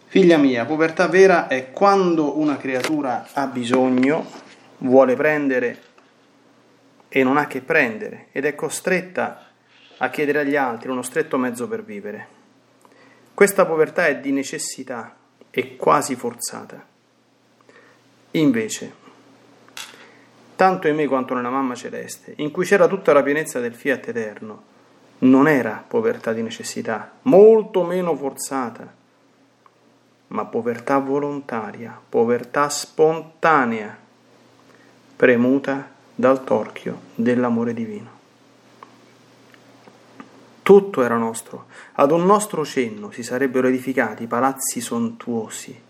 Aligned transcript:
Figlia 0.07 0.35
mia, 0.35 0.66
povertà 0.66 1.07
vera 1.07 1.47
è 1.47 1.71
quando 1.71 2.37
una 2.37 2.57
creatura 2.57 3.29
ha 3.31 3.47
bisogno, 3.47 4.29
vuole 4.79 5.16
prendere 5.16 5.81
e 7.07 7.23
non 7.23 7.37
ha 7.37 7.47
che 7.47 7.61
prendere 7.61 8.27
ed 8.33 8.43
è 8.43 8.53
costretta 8.53 9.45
a 9.95 10.09
chiedere 10.09 10.39
agli 10.39 10.57
altri 10.57 10.89
uno 10.89 11.03
stretto 11.03 11.37
mezzo 11.37 11.69
per 11.69 11.85
vivere. 11.85 12.27
Questa 13.33 13.66
povertà 13.66 14.07
è 14.07 14.19
di 14.19 14.33
necessità 14.33 15.16
e 15.57 15.75
quasi 15.75 16.16
forzata. 16.16 16.85
Invece, 18.29 18.94
tanto 20.56 20.88
in 20.88 20.95
me 20.95 21.07
quanto 21.07 21.34
nella 21.34 21.50
mamma 21.50 21.73
celeste, 21.73 22.34
in 22.38 22.51
cui 22.51 22.63
c'era 22.63 22.85
tutta 22.85 23.12
la 23.12 23.23
pienezza 23.23 23.59
del 23.59 23.73
fiat 23.73 24.09
eterno, 24.09 24.63
non 25.19 25.47
era 25.47 25.84
povertà 25.88 26.31
di 26.31 26.44
necessità, 26.44 27.13
molto 27.23 27.84
meno 27.84 28.16
forzata, 28.16 28.94
ma 30.28 30.46
povertà 30.46 31.00
volontaria, 31.00 32.00
povertà 32.07 32.69
spontanea, 32.69 33.97
premuta 35.16 35.90
dal 36.13 36.44
torchio 36.44 37.00
dell'amore 37.16 37.73
divino. 37.73 38.16
Tutto 40.67 41.01
era 41.01 41.16
nostro, 41.16 41.67
ad 41.94 42.11
un 42.11 42.25
nostro 42.25 42.66
cenno 42.66 43.09
si 43.09 43.23
sarebbero 43.23 43.69
edificati 43.69 44.28
palazzi 44.28 44.81
sontuosi, 44.81 45.81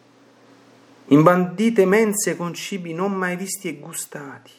imbandite 1.06 1.84
mense 1.88 2.38
con 2.38 2.54
cibi 2.54 2.94
non 2.94 3.12
mai 3.12 3.36
visti 3.38 3.70
e 3.70 3.80
gustati. 3.80 4.52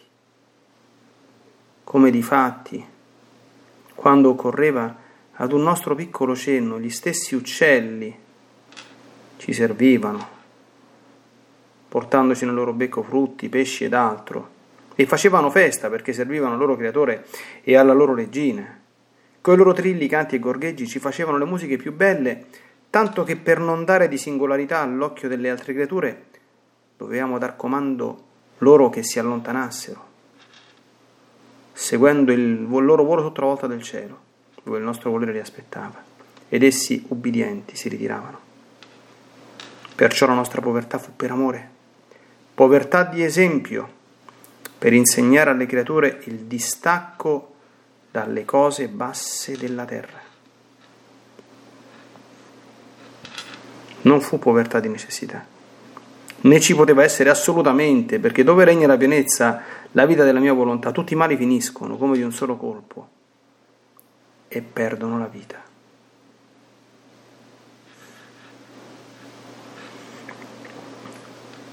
Come 1.85 2.11
difatti, 2.11 2.85
quando 3.94 4.31
occorreva 4.31 4.97
ad 5.35 5.53
un 5.53 5.62
nostro 5.62 5.94
piccolo 5.94 6.35
cenno, 6.35 6.81
gli 6.81 6.91
stessi 6.91 7.37
uccelli 7.37 8.19
ci 9.37 9.53
servivano, 9.53 10.29
portandoci 11.87 12.44
nel 12.44 12.55
loro 12.55 12.73
becco 12.73 13.05
frutti, 13.05 13.49
pesci 13.49 13.85
ed 13.85 13.94
altro, 13.94 14.50
e 14.97 15.06
facevano 15.06 15.49
festa 15.49 15.88
perché 15.88 16.12
servivano 16.12 16.55
al 16.55 16.59
loro 16.59 16.75
creatore 16.75 17.25
e 17.62 17.76
alla 17.76 17.93
loro 17.93 18.17
regina. 18.17 18.78
Coi 19.49 19.56
loro 19.56 19.73
trilli, 19.73 20.09
canti 20.09 20.35
e 20.35 20.41
gorgheggi 20.41 20.87
ci 20.87 20.99
facevano 20.99 21.39
le 21.39 21.47
musiche 21.47 21.79
più 21.79 21.95
belle, 21.95 22.45
tanto 22.91 23.25
che 23.25 23.37
per 23.37 23.59
non 23.59 23.87
dare 23.87 24.06
di 24.06 24.19
singolarità 24.19 24.81
all'occhio 24.81 25.27
delle 25.27 25.49
altre 25.49 25.73
creature 25.73 26.25
dovevamo 26.99 27.39
dar 27.39 27.56
comando 27.56 28.25
loro 28.59 28.91
che 28.91 29.03
si 29.03 29.19
allontanassero, 29.19 30.06
seguendo 31.73 32.31
il 32.31 32.69
loro 32.69 33.03
volo 33.05 33.23
sotto 33.23 33.41
la 33.41 33.47
volta 33.47 33.67
del 33.67 33.83
cielo, 33.83 34.19
dove 34.62 34.77
il 34.77 34.85
nostro 34.85 35.09
volere 35.09 35.33
li 35.33 35.41
aspettava, 35.41 35.99
ed 36.47 36.62
essi, 36.62 37.06
ubbidienti, 37.09 37.75
si 37.75 37.89
ritiravano. 37.89 38.39
Perciò 39.94 40.27
la 40.27 40.35
nostra 40.35 40.61
povertà 40.61 40.99
fu 40.99 41.17
per 41.17 41.31
amore, 41.31 41.71
povertà 42.53 43.03
di 43.03 43.23
esempio 43.23 43.89
per 44.77 44.93
insegnare 44.93 45.49
alle 45.49 45.65
creature 45.65 46.21
il 46.25 46.41
distacco 46.41 47.55
dalle 48.10 48.44
cose 48.44 48.88
basse 48.88 49.56
della 49.56 49.84
terra. 49.84 50.20
Non 54.02 54.20
fu 54.20 54.38
povertà 54.38 54.81
di 54.81 54.88
necessità, 54.88 55.44
né 56.40 56.60
ci 56.60 56.75
poteva 56.75 57.02
essere 57.02 57.31
assolutamente, 57.31 58.19
perché 58.19 58.44
dove 58.44 58.64
regna 58.64 58.87
la 58.87 58.96
pienezza, 58.96 59.62
la 59.93 60.06
vita 60.06 60.25
della 60.25 60.40
mia 60.40 60.52
volontà, 60.52 60.93
tutti 60.93 61.14
i 61.14 61.16
mali 61.16 61.37
finiscono 61.37 61.96
come 61.96 62.16
di 62.16 62.22
un 62.22 62.32
solo 62.32 62.56
colpo 62.56 63.08
e 64.49 64.62
perdono 64.62 65.19
la 65.19 65.26
vita. 65.26 65.66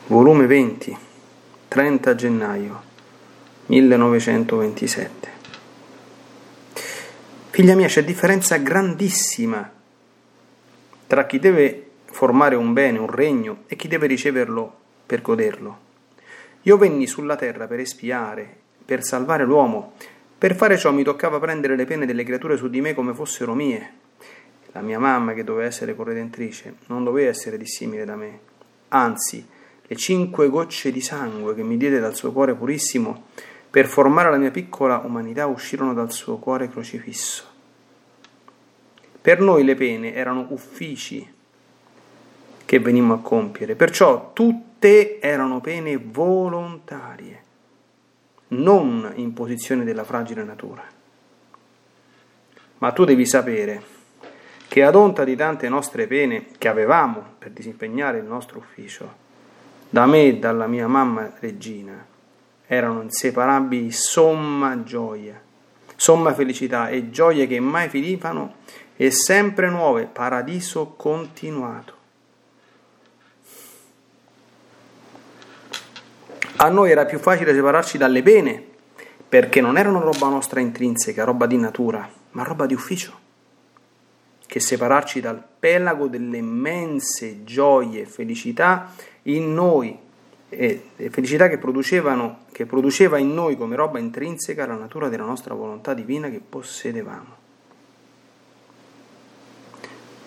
Volume 0.07 0.45
20, 0.45 0.97
30 1.67 2.15
gennaio 2.15 2.81
1927. 3.67 5.34
Figlia 7.55 7.73
mia, 7.73 7.87
c'è 7.87 8.03
differenza 8.03 8.57
grandissima 8.57 9.71
tra 11.07 11.25
chi 11.25 11.39
deve 11.39 11.91
formare 12.07 12.55
un 12.55 12.73
bene, 12.73 12.97
un 12.97 13.09
regno, 13.09 13.63
e 13.67 13.77
chi 13.77 13.87
deve 13.87 14.07
riceverlo 14.07 14.75
per 15.05 15.21
goderlo. 15.21 15.79
Io 16.63 16.75
venni 16.75 17.07
sulla 17.07 17.37
terra 17.37 17.65
per 17.65 17.79
espiare, 17.79 18.45
per 18.83 19.05
salvare 19.05 19.45
l'uomo. 19.45 19.93
Per 20.37 20.53
fare 20.53 20.77
ciò 20.77 20.91
mi 20.91 21.03
toccava 21.03 21.39
prendere 21.39 21.77
le 21.77 21.85
pene 21.85 22.05
delle 22.05 22.25
creature 22.25 22.57
su 22.57 22.67
di 22.67 22.81
me 22.81 22.93
come 22.93 23.13
fossero 23.13 23.53
mie. 23.53 23.93
La 24.73 24.81
mia 24.81 24.99
mamma, 24.99 25.33
che 25.33 25.45
doveva 25.45 25.65
essere 25.65 25.95
corredentrice, 25.95 26.75
non 26.87 27.05
doveva 27.05 27.29
essere 27.29 27.57
dissimile 27.57 28.03
da 28.03 28.17
me. 28.17 28.39
Anzi, 28.89 29.47
le 29.81 29.95
cinque 29.95 30.49
gocce 30.49 30.91
di 30.91 30.99
sangue 30.99 31.55
che 31.55 31.63
mi 31.63 31.77
diede 31.77 32.01
dal 32.01 32.15
suo 32.15 32.33
cuore 32.33 32.53
purissimo 32.53 33.27
per 33.75 33.87
formare 33.87 34.29
la 34.29 34.37
mia 34.37 34.51
piccola 34.51 35.01
umanità 35.03 35.47
uscirono 35.47 35.93
dal 35.93 36.09
suo 36.09 36.37
cuore 36.37 36.69
crocifisso. 36.69 37.43
Per 39.19 39.41
noi 39.41 39.65
le 39.65 39.75
pene 39.75 40.13
erano 40.13 40.45
uffici 40.51 41.29
che 42.63 42.79
venimmo 42.79 43.15
a 43.15 43.19
compiere, 43.19 43.75
perciò 43.75 44.31
tutte 44.31 45.19
erano 45.19 45.59
pene 45.59 45.97
volontarie, 45.97 47.43
non 48.47 49.11
imposizioni 49.15 49.83
della 49.83 50.05
fragile 50.05 50.45
natura. 50.45 50.83
Ma 52.77 52.91
tu 52.93 53.03
devi 53.03 53.25
sapere 53.25 53.83
che 54.69 54.83
ad 54.83 54.95
onta 54.95 55.25
di 55.25 55.35
tante 55.35 55.67
nostre 55.67 56.07
pene 56.07 56.45
che 56.57 56.69
avevamo 56.69 57.33
per 57.37 57.51
disimpegnare 57.51 58.19
il 58.19 58.25
nostro 58.25 58.57
ufficio, 58.57 59.13
da 59.89 60.05
me 60.05 60.27
e 60.27 60.37
dalla 60.37 60.65
mia 60.65 60.87
mamma 60.87 61.33
regina, 61.39 62.13
erano 62.67 63.01
inseparabili 63.01 63.91
somma 63.91 64.83
gioia, 64.83 65.41
somma 65.95 66.33
felicità 66.33 66.89
e 66.89 67.09
gioie 67.09 67.47
che 67.47 67.59
mai 67.59 67.89
finivano 67.89 68.55
e 68.95 69.11
sempre 69.11 69.69
nuove, 69.69 70.05
paradiso 70.05 70.93
continuato. 70.97 71.93
A 76.57 76.69
noi 76.69 76.89
era 76.89 77.05
più 77.05 77.19
facile 77.19 77.53
separarci 77.53 77.97
dalle 77.97 78.23
pene, 78.23 78.63
perché 79.27 79.59
non 79.59 79.77
erano 79.77 79.99
roba 79.99 80.29
nostra 80.29 80.61
intrinseca, 80.61 81.25
roba 81.25 81.45
di 81.47 81.57
natura, 81.57 82.09
ma 82.31 82.43
roba 82.43 82.65
di 82.65 82.73
ufficio, 82.73 83.19
che 84.45 84.61
separarci 84.61 85.19
dal 85.19 85.43
pelago 85.59 86.07
delle 86.07 86.37
immense 86.37 87.43
gioie 87.43 88.03
e 88.03 88.05
felicità 88.05 88.93
in 89.23 89.53
noi, 89.53 89.99
e 90.49 90.91
felicità 91.09 91.47
che, 91.47 91.59
che 92.51 92.65
produceva 92.65 93.17
in 93.17 93.33
noi 93.33 93.57
come 93.57 93.75
roba 93.75 93.99
intrinseca 93.99 94.65
la 94.65 94.75
natura 94.75 95.09
della 95.09 95.25
nostra 95.25 95.53
volontà 95.53 95.93
divina 95.93 96.29
che 96.29 96.39
possedevamo. 96.47 97.43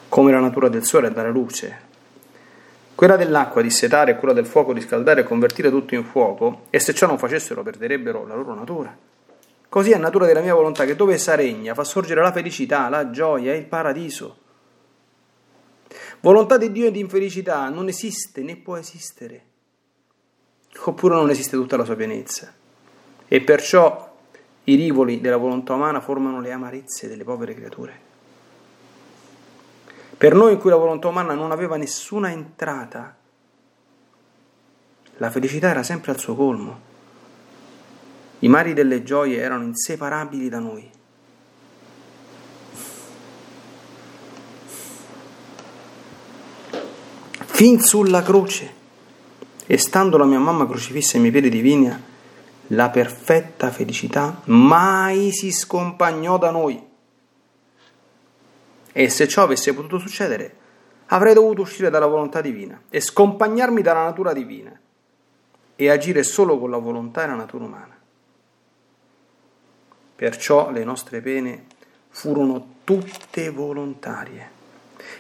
Come 0.09 0.33
la 0.33 0.41
natura 0.41 0.69
del 0.69 0.85
sole 0.85 1.09
è 1.09 1.11
dare 1.11 1.31
luce, 1.31 1.87
quella 2.95 3.17
dell'acqua 3.17 3.63
di 3.63 3.71
setare 3.71 4.13
e 4.13 4.17
quella 4.17 4.35
del 4.35 4.47
fuoco 4.47 4.73
di 4.73 4.81
scaldare 4.81 5.21
e 5.21 5.25
convertire 5.25 5.71
tutto 5.71 5.95
in 5.95 6.05
fuoco, 6.05 6.63
e 6.71 6.81
se 6.81 6.95
ciò 6.95 7.07
non 7.07 7.19
facessero 7.19 7.63
perderebbero 7.63 8.27
la 8.27 8.35
loro 8.35 8.55
natura. 8.55 8.97
Così 9.69 9.91
è 9.91 9.99
natura 9.99 10.27
della 10.27 10.41
mia 10.41 10.55
volontà 10.55 10.85
che 10.85 10.97
dove 10.97 11.15
essa 11.15 11.35
regna 11.35 11.75
fa 11.75 11.85
sorgere 11.85 12.23
la 12.23 12.33
felicità, 12.33 12.89
la 12.89 13.11
gioia 13.11 13.53
e 13.53 13.59
il 13.59 13.67
paradiso. 13.67 14.37
Volontà 16.21 16.57
di 16.57 16.73
Dio 16.73 16.87
e 16.87 16.91
di 16.91 17.01
infelicità 17.01 17.69
non 17.69 17.87
esiste 17.87 18.43
né 18.43 18.57
può 18.57 18.77
esistere, 18.77 19.43
oppure 20.85 21.15
non 21.15 21.31
esiste 21.31 21.57
tutta 21.57 21.77
la 21.77 21.85
sua 21.85 21.97
pienezza. 21.97 22.53
E 23.27 23.41
perciò 23.41 24.17
i 24.65 24.75
rivoli 24.75 25.21
della 25.21 25.37
volontà 25.37 25.75
umana 25.75 26.01
formano 26.01 26.41
le 26.41 26.53
amarezze 26.53 27.09
delle 27.09 27.25
povere 27.25 27.55
creature. 27.55 28.07
Per 30.17 30.35
noi 30.35 30.53
in 30.53 30.59
cui 30.59 30.71
la 30.71 30.77
volontà 30.77 31.09
umana 31.09 31.35
non 31.35 31.53
aveva 31.53 31.77
nessuna 31.77 32.31
entrata, 32.31 33.17
la 35.19 35.31
felicità 35.31 35.69
era 35.69 35.83
sempre 35.83 36.13
al 36.13 36.19
suo 36.19 36.35
colmo. 36.35 36.87
I 38.41 38.49
mari 38.49 38.73
delle 38.73 39.03
gioie 39.03 39.39
erano 39.39 39.65
inseparabili 39.65 40.49
da 40.49 40.59
noi. 40.59 40.91
Fin 47.39 47.81
sulla 47.81 48.23
croce, 48.23 48.75
e 49.71 49.77
stando 49.77 50.17
la 50.17 50.25
mia 50.25 50.39
mamma 50.39 50.67
crocifissa 50.67 51.17
ai 51.17 51.21
miei 51.21 51.31
piedi 51.31 51.51
divini, 51.51 51.95
la 52.69 52.89
perfetta 52.89 53.71
felicità 53.71 54.41
mai 54.47 55.31
si 55.31 55.53
scompagnò 55.53 56.39
da 56.39 56.51
noi. 56.51 56.83
E 58.91 59.09
se 59.11 59.29
ciò 59.29 59.43
avesse 59.43 59.75
potuto 59.75 59.99
succedere, 59.99 60.57
avrei 61.09 61.35
dovuto 61.35 61.61
uscire 61.61 61.91
dalla 61.91 62.07
volontà 62.07 62.41
divina 62.41 62.81
e 62.89 63.03
scompagnarmi 63.03 63.83
dalla 63.83 64.05
natura 64.05 64.33
divina 64.33 64.73
e 65.77 65.91
agire 65.91 66.23
solo 66.23 66.59
con 66.59 66.71
la 66.71 66.79
volontà 66.79 67.25
e 67.25 67.27
la 67.27 67.35
natura 67.35 67.65
umana. 67.65 67.97
Perciò 70.17 70.71
le 70.71 70.83
nostre 70.83 71.21
pene 71.21 71.67
furono 72.09 72.77
tutte 72.85 73.51
volontarie, 73.51 74.51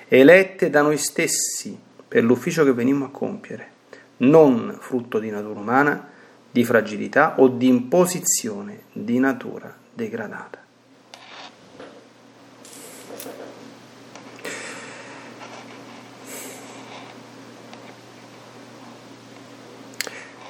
elette 0.08 0.70
da 0.70 0.80
noi 0.80 0.96
stessi 0.96 1.78
per 2.08 2.24
l'ufficio 2.24 2.64
che 2.64 2.72
venimmo 2.72 3.04
a 3.04 3.10
compiere, 3.10 3.76
non 4.18 4.76
frutto 4.80 5.18
di 5.18 5.30
natura 5.30 5.60
umana, 5.60 6.08
di 6.50 6.64
fragilità 6.64 7.34
o 7.38 7.48
di 7.48 7.68
imposizione 7.68 8.82
di 8.92 9.18
natura 9.18 9.74
degradata. 9.92 10.66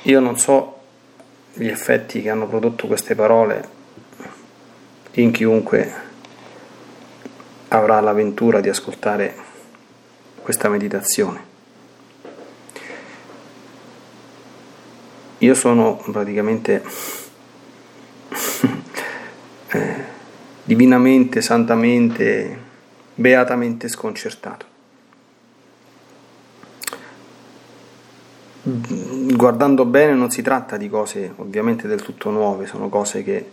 Io 0.02 0.20
non 0.20 0.38
so 0.38 0.78
gli 1.52 1.66
effetti 1.66 2.22
che 2.22 2.30
hanno 2.30 2.46
prodotto 2.46 2.86
queste 2.86 3.14
parole 3.14 3.76
in 5.12 5.32
chiunque 5.32 5.92
avrà 7.68 8.00
l'avventura 8.00 8.60
di 8.60 8.68
ascoltare 8.68 9.34
questa 10.40 10.68
meditazione. 10.68 11.47
Io 15.38 15.54
sono 15.54 15.96
praticamente 16.10 16.82
eh, 19.68 20.04
divinamente, 20.64 21.40
santamente, 21.40 22.58
beatamente 23.14 23.88
sconcertato. 23.88 24.76
guardando 29.38 29.84
bene 29.84 30.14
non 30.14 30.30
si 30.30 30.42
tratta 30.42 30.76
di 30.76 30.88
cose 30.88 31.32
ovviamente 31.36 31.86
del 31.86 32.02
tutto 32.02 32.30
nuove, 32.30 32.66
sono 32.66 32.88
cose 32.88 33.22
che 33.22 33.50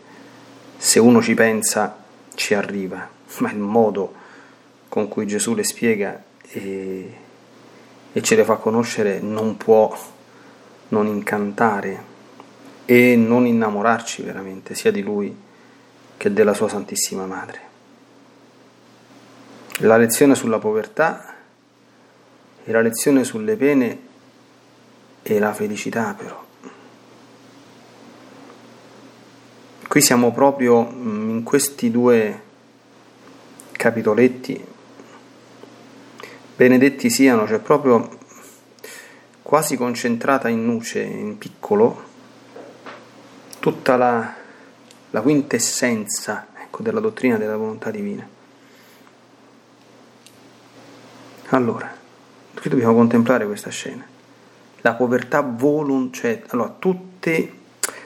se 0.78 1.00
uno 1.00 1.22
ci 1.22 1.34
pensa 1.36 2.04
ci 2.34 2.54
arriva, 2.54 3.08
ma 3.40 3.52
il 3.52 3.60
modo 3.60 4.14
con 4.90 5.08
cui 5.08 5.28
Gesù 5.28 5.54
le 5.54 5.64
spiega 5.64 6.22
e, 6.50 7.14
e 8.12 8.22
ce 8.22 8.36
le 8.36 8.44
fa 8.44 8.56
conoscere 8.56 9.20
non 9.20 9.58
può 9.58 9.96
non 10.90 11.08
incantare 11.08 12.14
e 12.86 13.16
non 13.16 13.46
innamorarci 13.46 14.22
veramente 14.22 14.76
sia 14.76 14.92
di 14.92 15.02
Lui 15.02 15.36
che 16.18 16.34
della 16.34 16.54
Sua 16.54 16.70
Santissima 16.70 17.26
Madre. 17.26 17.62
La 19.80 19.98
lezione 19.98 20.36
sulla 20.36 20.60
povertà 20.60 21.34
e 22.64 22.72
la 22.72 22.82
lezione 22.82 23.24
sulle 23.24 23.56
pene 23.56 24.00
e 25.22 25.40
la 25.40 25.54
felicità 25.54 26.16
però. 26.18 26.44
Qui 29.88 30.02
siamo 30.02 30.32
proprio 30.32 30.84
mm, 30.92 31.30
in 31.30 31.44
questi 31.44 31.90
due 31.90 32.42
capitoletti, 33.72 34.66
benedetti 36.56 37.10
siano, 37.10 37.48
cioè 37.48 37.60
proprio 37.60 38.10
quasi 39.46 39.78
concentrata 39.78 40.50
in 40.50 40.66
nuce, 40.66 41.02
in 41.02 41.38
piccolo, 41.38 42.04
tutta 43.60 43.96
la, 43.96 44.34
la 45.12 45.22
quintessenza 45.22 46.48
ecco, 46.64 46.82
della 46.82 47.00
dottrina 47.00 47.38
della 47.38 47.56
volontà 47.56 47.92
divina. 47.92 48.28
Allora, 51.50 51.96
qui 52.60 52.70
dobbiamo 52.72 52.96
contemplare 52.96 53.46
questa 53.46 53.70
scena. 53.70 54.04
La 54.82 54.96
povertà 54.96 55.42
volontaria, 55.42 56.38
cioè, 56.40 56.44
allora, 56.48 56.76
tutte, 56.80 57.54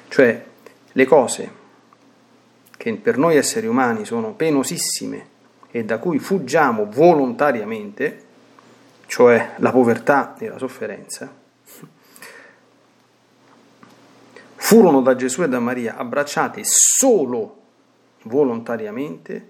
cioè 0.10 0.46
le 0.92 1.06
cose 1.06 1.52
che 2.76 2.94
per 2.96 3.18
noi 3.18 3.38
esseri 3.38 3.66
umani 3.66 4.04
sono 4.04 4.34
penosissime 4.34 5.28
e 5.72 5.86
da 5.86 6.00
cui 6.00 6.20
fuggiamo 6.20 6.86
volontariamente, 6.92 8.26
cioè 9.10 9.56
la 9.58 9.72
povertà 9.72 10.36
e 10.38 10.48
la 10.48 10.60
sofferenza, 10.60 11.36
furono 14.56 15.02
da 15.02 15.16
Gesù 15.16 15.42
e 15.42 15.50
da 15.50 15.60
Maria 15.60 15.96
abbracciate 15.96 16.62
solo 16.64 17.58
volontariamente 18.24 19.50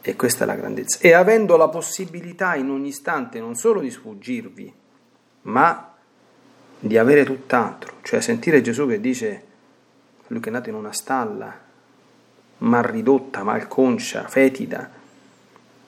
e 0.00 0.14
questa 0.14 0.44
è 0.44 0.46
la 0.46 0.54
grandezza. 0.54 1.00
E 1.00 1.14
avendo 1.14 1.56
la 1.56 1.68
possibilità 1.68 2.54
in 2.54 2.70
ogni 2.70 2.88
istante 2.88 3.40
non 3.40 3.56
solo 3.56 3.80
di 3.80 3.90
sfuggirvi, 3.90 4.72
ma 5.42 5.94
di 6.78 6.96
avere 6.96 7.24
tutt'altro, 7.24 7.94
cioè 8.02 8.20
sentire 8.20 8.60
Gesù 8.60 8.86
che 8.86 9.00
dice, 9.00 9.46
lui 10.28 10.38
che 10.38 10.48
è 10.48 10.52
nato 10.52 10.68
in 10.68 10.76
una 10.76 10.92
stalla, 10.92 11.58
mal 12.58 12.84
ridotta, 12.84 13.42
malconcia, 13.42 14.28
fetida, 14.28 14.88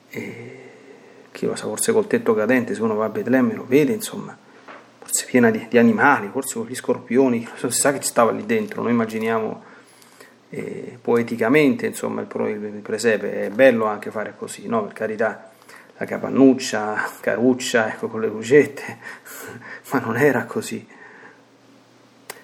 e 0.08 0.59
chi 1.40 1.46
lo 1.46 1.56
sa, 1.56 1.64
forse 1.64 1.92
col 1.92 2.06
tetto 2.06 2.34
cadente, 2.34 2.74
se 2.74 2.82
uno 2.82 2.94
va 2.94 3.06
a 3.06 3.08
Betlemme 3.08 3.54
lo 3.54 3.64
vede, 3.66 3.94
insomma, 3.94 4.36
forse 4.98 5.24
piena 5.24 5.50
di, 5.50 5.66
di 5.70 5.78
animali, 5.78 6.28
forse 6.28 6.58
con 6.58 6.66
gli 6.66 6.74
scorpioni, 6.74 7.48
non 7.62 7.72
si 7.72 7.80
sa 7.80 7.92
che 7.94 8.00
ci 8.00 8.08
stava 8.08 8.30
lì 8.30 8.44
dentro, 8.44 8.82
noi 8.82 8.90
immaginiamo 8.90 9.62
eh, 10.50 10.98
poeticamente, 11.00 11.86
insomma, 11.86 12.20
il, 12.20 12.28
il, 12.28 12.80
presepe, 12.82 13.46
è 13.46 13.48
bello 13.48 13.86
anche 13.86 14.10
fare 14.10 14.34
così, 14.36 14.66
no? 14.66 14.82
Per 14.82 14.92
carità, 14.92 15.50
la 15.96 16.04
capannuccia, 16.04 17.08
caruccia, 17.20 17.88
ecco, 17.88 18.08
con 18.08 18.20
le 18.20 18.26
lucette, 18.26 18.98
ma 19.92 20.00
non 20.00 20.18
era 20.18 20.44
così. 20.44 20.86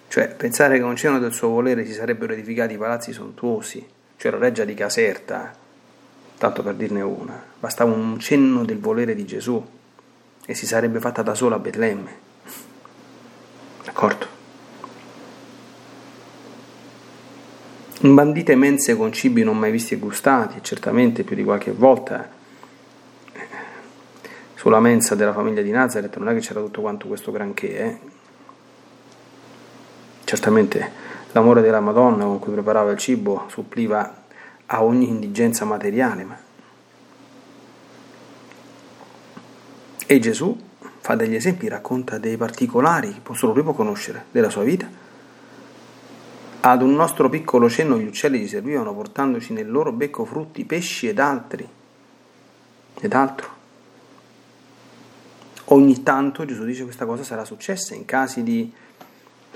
Cioè, 0.09 0.29
pensare 0.29 0.76
che 0.76 0.83
con 0.83 0.97
cenno 0.97 1.19
del 1.19 1.35
suo 1.35 1.49
volere 1.49 1.85
si 1.85 1.93
sarebbero 1.93 2.33
edificati 2.33 2.79
palazzi 2.79 3.12
sontuosi, 3.12 3.87
cioè 4.17 4.33
la 4.33 4.38
reggia 4.38 4.65
di 4.65 4.73
Caserta, 4.73 5.65
tanto 6.38 6.62
per 6.62 6.75
dirne 6.75 7.00
una, 7.02 7.43
bastava 7.59 7.93
un 7.93 8.19
cenno 8.19 8.64
del 8.64 8.78
volere 8.78 9.14
di 9.14 9.25
Gesù 9.25 9.64
e 10.45 10.55
si 10.55 10.66
sarebbe 10.66 11.00
fatta 11.00 11.23
da 11.23 11.35
sola 11.35 11.57
a 11.57 11.59
Betlemme. 11.59 12.25
D'accordo? 13.85 14.35
Imbandite 18.00 18.55
mense 18.55 18.95
con 18.95 19.12
cibi 19.12 19.43
non 19.43 19.59
mai 19.59 19.71
visti 19.71 19.95
e 19.95 19.99
gustati, 19.99 20.59
certamente 20.62 21.23
più 21.23 21.35
di 21.35 21.43
qualche 21.43 21.73
volta 21.73 22.28
sulla 24.55 24.81
mensa 24.81 25.14
della 25.14 25.33
famiglia 25.33 25.62
di 25.62 25.71
Nazareth 25.71 26.16
non 26.16 26.28
è 26.28 26.35
che 26.35 26.40
c'era 26.40 26.61
tutto 26.61 26.81
quanto 26.81 27.07
questo 27.07 27.31
granché, 27.31 27.78
eh? 27.78 27.99
certamente 30.25 30.90
l'amore 31.33 31.62
della 31.62 31.81
Madonna 31.81 32.25
con 32.25 32.38
cui 32.38 32.52
preparava 32.52 32.90
il 32.90 32.99
cibo 32.99 33.45
suppliva 33.49 34.25
a 34.66 34.82
ogni 34.82 35.08
indigenza 35.08 35.64
materiale. 35.64 36.25
Ma... 36.25 36.38
E 40.06 40.18
Gesù 40.18 40.58
fa 41.00 41.14
degli 41.14 41.35
esempi, 41.35 41.68
racconta 41.68 42.18
dei 42.18 42.37
particolari 42.37 43.12
che 43.12 43.20
possono 43.20 43.52
proprio 43.52 43.75
conoscere 43.75 44.26
della 44.30 44.50
sua 44.50 44.64
vita 44.64 45.04
ad 46.68 46.82
un 46.82 46.94
nostro 46.94 47.28
piccolo 47.28 47.70
cenno 47.70 47.96
gli 47.96 48.06
uccelli 48.06 48.40
ci 48.40 48.49
servivano 48.49 48.92
portandoci 48.92 49.52
nel 49.52 49.70
loro 49.70 49.92
becco 49.92 50.25
frutti, 50.25 50.64
pesci 50.64 51.06
ed 51.06 51.20
altri. 51.20 51.68
Ed 52.99 53.12
altro. 53.12 53.54
Ogni 55.66 56.02
tanto 56.02 56.44
Gesù 56.44 56.64
dice 56.64 56.82
questa 56.82 57.06
cosa 57.06 57.23
sarà 57.23 57.44
successa 57.44 57.94
in 57.94 58.04
casi 58.04 58.42
di 58.42 58.73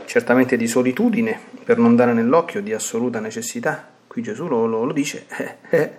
certamente 0.04 0.56
di 0.56 0.68
solitudine, 0.68 1.38
per 1.64 1.78
non 1.78 1.96
dare 1.96 2.12
nell'occhio, 2.12 2.62
di 2.62 2.72
assoluta 2.72 3.18
necessità. 3.18 3.88
Qui 4.10 4.22
Gesù 4.22 4.48
lo, 4.48 4.66
lo, 4.66 4.82
lo 4.82 4.92
dice. 4.92 5.26
Eh, 5.28 5.56
eh. 5.70 5.98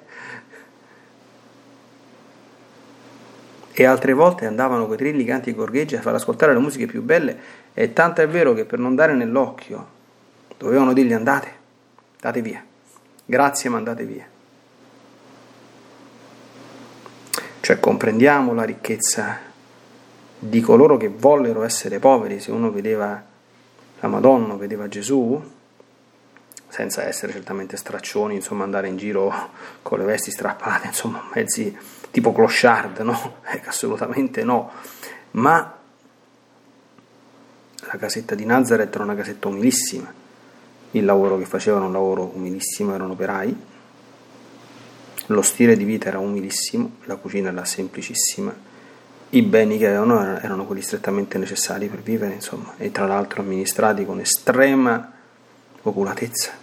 E 3.71 3.85
altre 3.85 4.11
volte 4.11 4.45
andavano 4.45 4.85
quei 4.85 4.97
trilli, 4.97 5.23
canti 5.23 5.51
e 5.51 5.53
gorgheggi 5.53 5.95
a 5.95 6.01
far 6.01 6.13
ascoltare 6.13 6.51
le 6.51 6.59
musiche 6.59 6.87
più 6.87 7.01
belle, 7.01 7.39
e 7.73 7.93
tanto 7.93 8.19
è 8.19 8.27
vero 8.27 8.51
che 8.53 8.65
per 8.65 8.79
non 8.79 8.95
dare 8.95 9.13
nell'occhio 9.13 9.99
Dovevano 10.57 10.91
dirgli 10.93 11.13
andate, 11.13 11.51
andate 12.17 12.41
via. 12.41 12.63
Grazie, 13.25 13.69
ma 13.69 13.77
andate 13.77 14.03
via. 14.03 14.27
Cioè 17.61 17.79
comprendiamo 17.79 18.53
la 18.53 18.63
ricchezza 18.63 19.39
di 20.37 20.59
coloro 20.59 20.97
che 20.97 21.07
vollero 21.07 21.63
essere 21.63 21.97
poveri, 21.97 22.39
se 22.39 22.51
uno 22.51 22.69
vedeva 22.71 23.23
la 24.01 24.07
Madonna, 24.07 24.53
vedeva 24.55 24.87
Gesù, 24.87 25.41
senza 26.71 27.03
essere 27.05 27.33
certamente 27.33 27.75
straccioni, 27.75 28.35
insomma 28.35 28.63
andare 28.63 28.87
in 28.87 28.95
giro 28.95 29.31
con 29.81 29.99
le 29.99 30.05
vesti 30.05 30.31
strappate, 30.31 30.87
insomma 30.87 31.29
mezzi 31.33 31.77
tipo 32.09 32.31
clochard, 32.31 32.99
no? 32.99 33.39
Ecco, 33.43 33.69
assolutamente 33.69 34.43
no. 34.45 34.71
Ma 35.31 35.77
la 37.77 37.97
casetta 37.97 38.35
di 38.35 38.45
Nazareth 38.45 38.95
era 38.95 39.03
una 39.03 39.15
casetta 39.15 39.49
umilissima, 39.49 40.11
il 40.91 41.03
lavoro 41.03 41.37
che 41.37 41.45
facevano 41.45 41.87
un 41.87 41.91
lavoro 41.91 42.31
umilissimo, 42.35 42.93
erano 42.93 43.13
operai, 43.13 43.55
lo 45.25 45.41
stile 45.41 45.75
di 45.75 45.83
vita 45.83 46.07
era 46.07 46.19
umilissimo, 46.19 46.97
la 47.03 47.17
cucina 47.17 47.49
era 47.49 47.65
semplicissima, 47.65 48.55
i 49.31 49.41
beni 49.41 49.77
che 49.77 49.87
avevano 49.87 50.37
erano 50.39 50.65
quelli 50.65 50.81
strettamente 50.81 51.37
necessari 51.37 51.87
per 51.87 52.01
vivere, 52.01 52.33
insomma, 52.33 52.75
e 52.77 52.91
tra 52.91 53.07
l'altro 53.07 53.41
amministrati 53.41 54.05
con 54.05 54.21
estrema 54.21 55.11
oculatezza. 55.81 56.60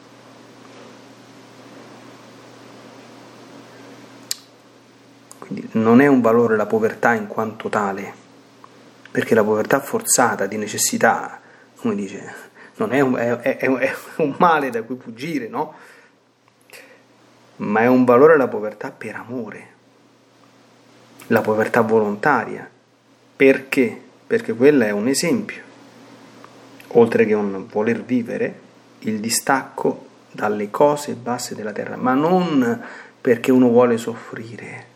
Quindi 5.48 5.68
non 5.72 6.02
è 6.02 6.06
un 6.06 6.20
valore 6.20 6.56
la 6.56 6.66
povertà 6.66 7.14
in 7.14 7.26
quanto 7.26 7.70
tale, 7.70 8.12
perché 9.10 9.34
la 9.34 9.42
povertà 9.42 9.80
forzata 9.80 10.44
di 10.44 10.58
necessità, 10.58 11.40
come 11.76 11.94
dice 11.94 12.46
non 12.76 12.92
è 12.92 13.00
un, 13.00 13.16
è, 13.16 13.38
è 13.38 13.94
un 14.18 14.34
male 14.38 14.70
da 14.70 14.82
cui 14.82 14.98
fuggire, 15.00 15.48
no? 15.48 15.74
Ma 17.56 17.80
è 17.80 17.86
un 17.86 18.04
valore 18.04 18.36
la 18.36 18.46
povertà 18.46 18.90
per 18.90 19.16
amore, 19.16 19.68
la 21.28 21.40
povertà 21.40 21.80
volontaria. 21.80 22.68
Perché? 23.34 24.00
Perché 24.26 24.52
quella 24.52 24.86
è 24.86 24.90
un 24.90 25.08
esempio, 25.08 25.62
oltre 26.88 27.24
che 27.24 27.32
un 27.32 27.66
voler 27.66 28.02
vivere, 28.02 28.60
il 29.00 29.18
distacco 29.18 30.06
dalle 30.30 30.70
cose 30.70 31.14
basse 31.14 31.54
della 31.54 31.72
terra, 31.72 31.96
ma 31.96 32.12
non 32.12 32.82
perché 33.18 33.50
uno 33.50 33.68
vuole 33.68 33.96
soffrire, 33.96 34.86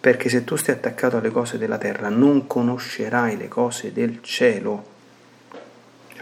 perché 0.00 0.30
se 0.30 0.44
tu 0.44 0.56
stai 0.56 0.76
attaccato 0.76 1.18
alle 1.18 1.30
cose 1.30 1.58
della 1.58 1.76
terra 1.76 2.08
non 2.08 2.46
conoscerai 2.46 3.36
le 3.36 3.48
cose 3.48 3.92
del 3.92 4.22
cielo. 4.22 4.98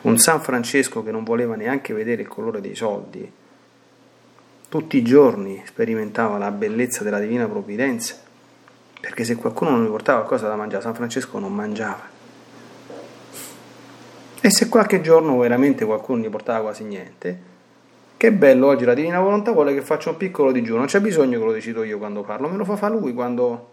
Un 0.02 0.18
San 0.18 0.40
Francesco 0.40 1.04
che 1.04 1.12
non 1.12 1.22
voleva 1.22 1.54
neanche 1.54 1.94
vedere 1.94 2.22
il 2.22 2.28
colore 2.28 2.60
dei 2.60 2.74
soldi, 2.74 3.30
tutti 4.68 4.96
i 4.96 5.02
giorni 5.02 5.62
sperimentava 5.64 6.38
la 6.38 6.50
bellezza 6.50 7.02
della 7.04 7.20
divina 7.20 7.46
provvidenza, 7.46 8.16
perché 9.00 9.24
se 9.24 9.36
qualcuno 9.36 9.70
non 9.70 9.84
gli 9.84 9.88
portava 9.88 10.18
qualcosa 10.18 10.48
da 10.48 10.56
mangiare, 10.56 10.82
San 10.82 10.94
Francesco 10.94 11.38
non 11.38 11.54
mangiava. 11.54 12.16
E 14.40 14.50
se 14.50 14.68
qualche 14.68 15.00
giorno 15.00 15.38
veramente 15.38 15.84
qualcuno 15.84 16.22
gli 16.22 16.28
portava 16.28 16.60
quasi 16.60 16.84
niente, 16.84 17.56
che 18.18 18.32
bello, 18.32 18.66
oggi 18.66 18.84
la 18.84 18.94
divina 18.94 19.20
volontà 19.20 19.52
vuole 19.52 19.72
che 19.72 19.80
faccia 19.80 20.10
un 20.10 20.16
piccolo 20.16 20.50
digiuno, 20.50 20.78
non 20.78 20.86
c'è 20.86 21.00
bisogno 21.00 21.38
che 21.38 21.44
lo 21.44 21.52
decido 21.52 21.84
io 21.84 21.98
quando 21.98 22.22
parlo, 22.22 22.48
me 22.48 22.56
lo 22.56 22.64
fa 22.64 22.76
fa 22.76 22.88
lui 22.88 23.14
quando, 23.14 23.67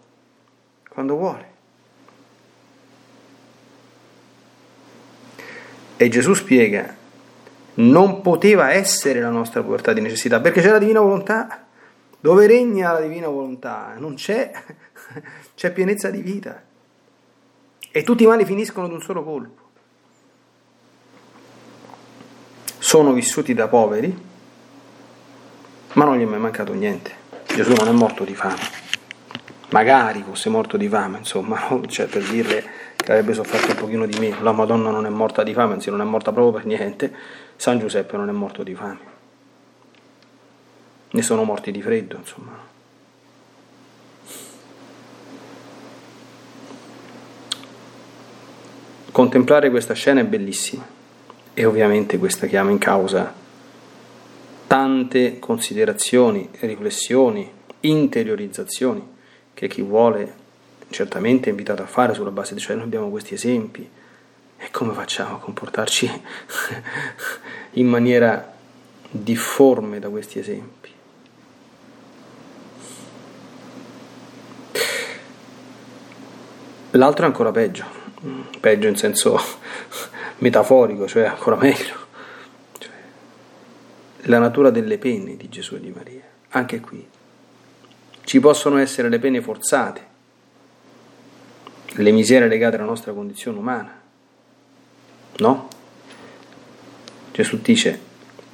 quando 0.96 1.16
vuole. 1.16 1.50
E 5.98 6.08
Gesù 6.08 6.32
spiega, 6.32 6.96
non 7.74 8.22
poteva 8.22 8.72
essere 8.72 9.20
la 9.20 9.28
nostra 9.28 9.62
povertà 9.62 9.92
di 9.92 10.00
necessità, 10.00 10.40
perché 10.40 10.62
c'è 10.62 10.70
la 10.70 10.78
divina 10.78 11.00
volontà. 11.00 11.66
Dove 12.18 12.46
regna 12.46 12.92
la 12.92 13.00
divina 13.00 13.28
volontà? 13.28 13.94
Non 13.98 14.14
c'è, 14.14 14.50
c'è 15.54 15.70
pienezza 15.70 16.08
di 16.08 16.22
vita. 16.22 16.62
E 17.90 18.02
tutti 18.02 18.22
i 18.22 18.26
mali 18.26 18.46
finiscono 18.46 18.88
d'un 18.88 19.02
solo 19.02 19.22
colpo. 19.22 19.64
Sono 22.78 23.12
vissuti 23.12 23.52
da 23.52 23.68
poveri, 23.68 24.18
ma 25.92 26.04
non 26.06 26.16
gli 26.16 26.22
è 26.22 26.26
mai 26.26 26.40
mancato 26.40 26.72
niente. 26.72 27.24
Gesù 27.48 27.74
non 27.74 27.88
è 27.88 27.92
morto 27.92 28.24
di 28.24 28.34
fame, 28.34 28.85
magari 29.76 30.22
fosse 30.26 30.48
morto 30.48 30.78
di 30.78 30.88
fame, 30.88 31.18
insomma, 31.18 31.60
cioè 31.86 32.06
per 32.06 32.22
dirle 32.22 32.64
che 32.96 33.12
avrebbe 33.12 33.34
sofferto 33.34 33.72
un 33.72 33.76
pochino 33.76 34.06
di 34.06 34.18
meno, 34.18 34.42
la 34.42 34.52
Madonna 34.52 34.90
non 34.90 35.04
è 35.04 35.10
morta 35.10 35.42
di 35.42 35.52
fame, 35.52 35.74
anzi 35.74 35.90
non 35.90 36.00
è 36.00 36.04
morta 36.04 36.32
proprio 36.32 36.54
per 36.54 36.64
niente, 36.64 37.12
San 37.56 37.78
Giuseppe 37.78 38.16
non 38.16 38.30
è 38.30 38.32
morto 38.32 38.62
di 38.62 38.74
fame, 38.74 38.98
ne 41.10 41.22
sono 41.22 41.44
morti 41.44 41.70
di 41.70 41.82
freddo, 41.82 42.16
insomma. 42.16 42.74
Contemplare 49.12 49.70
questa 49.70 49.94
scena 49.94 50.20
è 50.20 50.24
bellissima. 50.24 50.86
E 51.54 51.64
ovviamente 51.64 52.18
questa 52.18 52.46
chiama 52.46 52.70
in 52.70 52.76
causa 52.76 53.32
tante 54.66 55.38
considerazioni, 55.38 56.50
riflessioni, 56.60 57.50
interiorizzazioni 57.80 59.14
che 59.56 59.68
chi 59.68 59.80
vuole 59.80 60.34
certamente 60.90 61.46
è 61.46 61.50
invitato 61.50 61.82
a 61.82 61.86
fare 61.86 62.12
sulla 62.12 62.30
base 62.30 62.52
di 62.52 62.60
cioè 62.60 62.76
noi 62.76 62.84
abbiamo 62.84 63.08
questi 63.08 63.32
esempi 63.32 63.88
e 64.58 64.70
come 64.70 64.92
facciamo 64.92 65.36
a 65.36 65.38
comportarci 65.38 66.22
in 67.72 67.86
maniera 67.86 68.52
difforme 69.08 69.98
da 69.98 70.10
questi 70.10 70.38
esempi? 70.38 70.90
L'altro 76.90 77.24
è 77.24 77.28
ancora 77.28 77.50
peggio, 77.50 77.84
peggio 78.60 78.88
in 78.88 78.96
senso 78.96 79.40
metaforico, 80.38 81.08
cioè 81.08 81.24
ancora 81.24 81.56
meglio. 81.56 81.94
Cioè, 82.78 82.90
la 84.24 84.38
natura 84.38 84.68
delle 84.68 84.98
pene 84.98 85.36
di 85.36 85.48
Gesù 85.48 85.76
e 85.76 85.80
di 85.80 85.92
Maria, 85.94 86.22
anche 86.50 86.80
qui. 86.80 87.15
Ci 88.26 88.40
possono 88.40 88.78
essere 88.78 89.08
le 89.08 89.20
pene 89.20 89.40
forzate, 89.40 90.06
le 91.92 92.10
miserie 92.10 92.48
legate 92.48 92.74
alla 92.74 92.84
nostra 92.84 93.12
condizione 93.12 93.56
umana, 93.56 94.00
no? 95.36 95.68
Gesù 97.30 97.60
dice, 97.62 97.96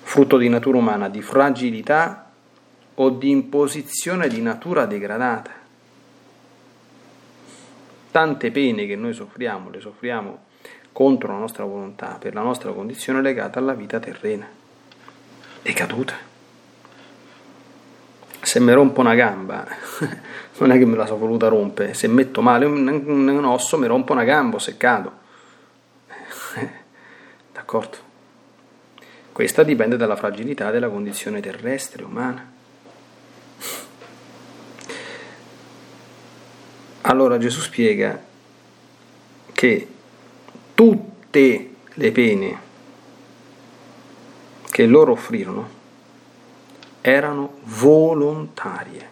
frutto 0.02 0.36
di 0.36 0.50
natura 0.50 0.76
umana, 0.76 1.08
di 1.08 1.22
fragilità 1.22 2.30
o 2.96 3.08
di 3.08 3.30
imposizione 3.30 4.28
di 4.28 4.42
natura 4.42 4.84
degradata. 4.84 5.52
Tante 8.10 8.50
pene 8.50 8.84
che 8.84 8.94
noi 8.94 9.14
soffriamo, 9.14 9.70
le 9.70 9.80
soffriamo 9.80 10.44
contro 10.92 11.32
la 11.32 11.38
nostra 11.38 11.64
volontà, 11.64 12.18
per 12.20 12.34
la 12.34 12.42
nostra 12.42 12.72
condizione 12.72 13.22
legata 13.22 13.58
alla 13.58 13.72
vita 13.72 13.98
terrena, 13.98 14.46
decaduta. 15.62 16.31
Se 18.52 18.60
mi 18.60 18.74
rompo 18.74 19.00
una 19.00 19.14
gamba, 19.14 19.66
non 20.58 20.72
è 20.72 20.76
che 20.76 20.84
me 20.84 20.94
la 20.94 21.06
so 21.06 21.16
voluta 21.16 21.48
rompere, 21.48 21.94
se 21.94 22.06
metto 22.06 22.42
male 22.42 22.66
un, 22.66 22.86
un 22.86 23.44
osso 23.46 23.78
mi 23.78 23.86
rompo 23.86 24.12
una 24.12 24.24
gamba 24.24 24.58
se 24.58 24.76
cado. 24.76 25.12
D'accordo? 27.50 27.96
Questa 29.32 29.62
dipende 29.62 29.96
dalla 29.96 30.16
fragilità 30.16 30.70
della 30.70 30.90
condizione 30.90 31.40
terrestre, 31.40 32.04
umana. 32.04 32.52
Allora 37.00 37.38
Gesù 37.38 37.60
spiega 37.60 38.22
che 39.50 39.88
tutte 40.74 41.70
le 41.86 42.12
pene 42.12 42.60
che 44.70 44.84
loro 44.84 45.12
offrirono 45.12 45.80
erano 47.02 47.58
volontarie. 47.64 49.10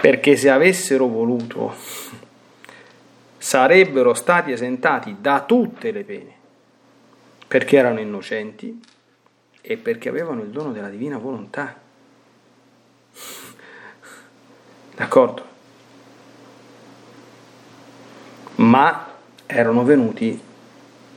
Perché 0.00 0.36
se 0.36 0.50
avessero 0.50 1.06
voluto 1.06 1.72
sarebbero 3.38 4.14
stati 4.14 4.50
esentati 4.50 5.16
da 5.20 5.42
tutte 5.42 5.92
le 5.92 6.02
pene, 6.02 6.34
perché 7.46 7.76
erano 7.76 8.00
innocenti 8.00 8.80
e 9.60 9.76
perché 9.76 10.08
avevano 10.08 10.42
il 10.42 10.48
dono 10.48 10.72
della 10.72 10.88
divina 10.88 11.18
volontà. 11.18 11.76
D'accordo? 14.96 15.50
Ma 18.56 19.10
erano 19.46 19.84
venuti 19.84 20.40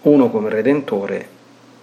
uno 0.01 0.29
come 0.29 0.49
redentore 0.49 1.29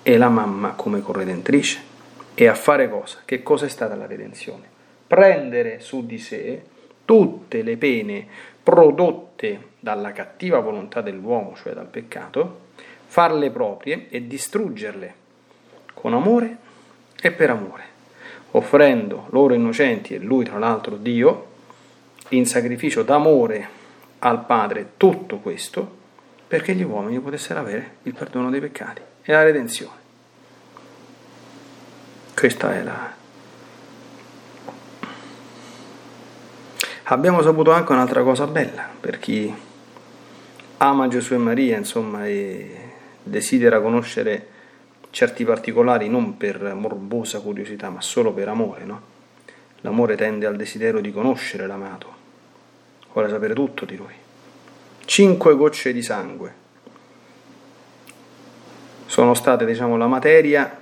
e 0.03 0.17
la 0.17 0.29
mamma 0.29 0.73
come 0.73 1.01
corredentrice. 1.01 1.91
E 2.35 2.47
a 2.47 2.55
fare 2.55 2.89
cosa? 2.89 3.19
Che 3.25 3.43
cosa 3.43 3.67
è 3.67 3.69
stata 3.69 3.95
la 3.95 4.07
redenzione? 4.07 4.65
Prendere 5.07 5.81
su 5.81 6.07
di 6.07 6.19
sé 6.19 6.63
tutte 7.05 7.63
le 7.63 7.77
pene 7.77 8.27
prodotte 8.63 9.71
dalla 9.79 10.13
cattiva 10.13 10.61
volontà 10.61 11.03
dell'uomo, 11.03 11.55
cioè 11.57 11.75
dal 11.75 11.87
peccato, 11.87 12.61
farle 13.07 13.51
proprie 13.51 14.07
e 14.09 14.27
distruggerle 14.27 15.15
con 15.93 16.15
amore 16.15 16.57
e 17.21 17.31
per 17.33 17.51
amore, 17.51 17.83
offrendo 18.53 19.27
loro 19.31 19.53
innocenti 19.53 20.15
e 20.15 20.19
lui 20.19 20.45
tra 20.45 20.59
l'altro 20.59 20.97
Dio 20.97 21.51
in 22.31 22.47
sacrificio 22.47 23.03
d'amore 23.03 23.81
al 24.21 24.47
Padre 24.47 24.93
tutto 24.97 25.39
questo 25.39 26.01
perché 26.49 26.75
gli 26.75 26.83
uomini 26.83 27.21
potessero 27.21 27.61
avere 27.61 27.97
il 28.05 28.15
perdono 28.15 28.49
dei 28.49 28.61
peccati 28.61 29.03
e 29.23 29.33
la 29.33 29.43
redenzione. 29.43 30.02
Questa 32.43 32.75
è 32.75 32.83
la... 32.83 33.15
Abbiamo 37.05 37.41
saputo 37.41 37.71
anche 37.71 37.93
un'altra 37.93 38.25
cosa 38.25 38.49
bella 38.49 38.89
per 38.99 39.21
chi 39.21 39.55
ama 40.79 41.07
Gesù 41.07 41.35
e 41.35 41.37
Maria, 41.37 41.77
insomma, 41.77 42.27
e 42.27 42.95
desidera 43.23 43.81
conoscere 43.81 44.49
certi 45.11 45.45
particolari 45.45 46.09
non 46.09 46.37
per 46.37 46.75
morbosa 46.75 47.39
curiosità, 47.39 47.91
ma 47.91 48.01
solo 48.01 48.33
per 48.33 48.49
amore, 48.49 48.85
no? 48.87 49.03
L'amore 49.83 50.17
tende 50.17 50.45
al 50.45 50.57
desiderio 50.57 51.01
di 51.01 51.13
conoscere 51.13 51.69
l'amato, 51.69 52.13
vuole 53.13 53.29
sapere 53.29 53.55
tutto 53.55 53.85
di 53.85 53.97
lui 53.97 54.15
cinque 55.05 55.55
gocce 55.55 55.93
di 55.93 56.03
sangue. 56.03 56.55
Sono 59.07 59.33
state, 59.35 59.65
diciamo, 59.65 59.97
la 59.97 60.09
materia 60.09 60.82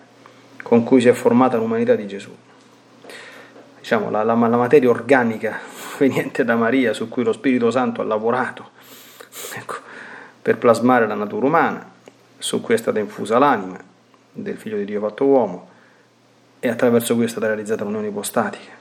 con 0.71 0.85
cui 0.85 1.01
si 1.01 1.09
è 1.09 1.13
formata 1.13 1.57
l'umanità 1.57 1.97
di 1.97 2.07
Gesù. 2.07 2.31
Diciamo, 3.81 4.09
la, 4.09 4.23
la, 4.23 4.35
la 4.35 4.57
materia 4.57 4.89
organica 4.89 5.59
proveniente 5.99 6.45
da 6.45 6.55
Maria 6.55 6.93
su 6.93 7.09
cui 7.09 7.25
lo 7.25 7.33
Spirito 7.33 7.73
Santo 7.73 8.03
ha 8.03 8.05
lavorato 8.05 8.71
ecco, 9.57 9.75
per 10.41 10.59
plasmare 10.59 11.09
la 11.09 11.17
natura 11.17 11.47
umana, 11.47 11.91
su 12.39 12.61
cui 12.61 12.75
è 12.75 12.77
stata 12.77 13.01
infusa 13.01 13.37
l'anima 13.39 13.83
del 14.31 14.57
Figlio 14.59 14.77
di 14.77 14.85
Dio 14.85 15.01
fatto 15.01 15.25
uomo 15.25 15.69
e 16.61 16.69
attraverso 16.69 17.17
cui 17.17 17.25
è 17.25 17.29
stata 17.29 17.49
realizzata 17.49 17.83
l'unione 17.83 18.07
ipostatica. 18.07 18.80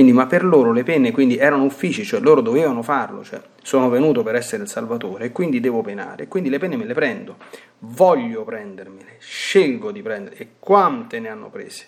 Quindi, 0.00 0.16
ma 0.16 0.26
per 0.26 0.46
loro 0.46 0.72
le 0.72 0.82
penne 0.82 1.12
quindi 1.12 1.36
erano 1.36 1.64
uffici, 1.64 2.06
cioè 2.06 2.20
loro 2.20 2.40
dovevano 2.40 2.80
farlo, 2.80 3.22
cioè 3.22 3.38
sono 3.62 3.90
venuto 3.90 4.22
per 4.22 4.34
essere 4.34 4.62
il 4.62 4.68
Salvatore 4.70 5.26
e 5.26 5.30
quindi 5.30 5.60
devo 5.60 5.82
penare, 5.82 6.26
quindi 6.26 6.48
le 6.48 6.56
penne 6.56 6.78
me 6.78 6.86
le 6.86 6.94
prendo, 6.94 7.36
voglio 7.80 8.42
prendermele, 8.42 9.16
scelgo 9.18 9.90
di 9.90 10.00
prendere, 10.00 10.36
e 10.36 10.48
quante 10.58 11.20
ne 11.20 11.28
hanno 11.28 11.50
prese? 11.50 11.86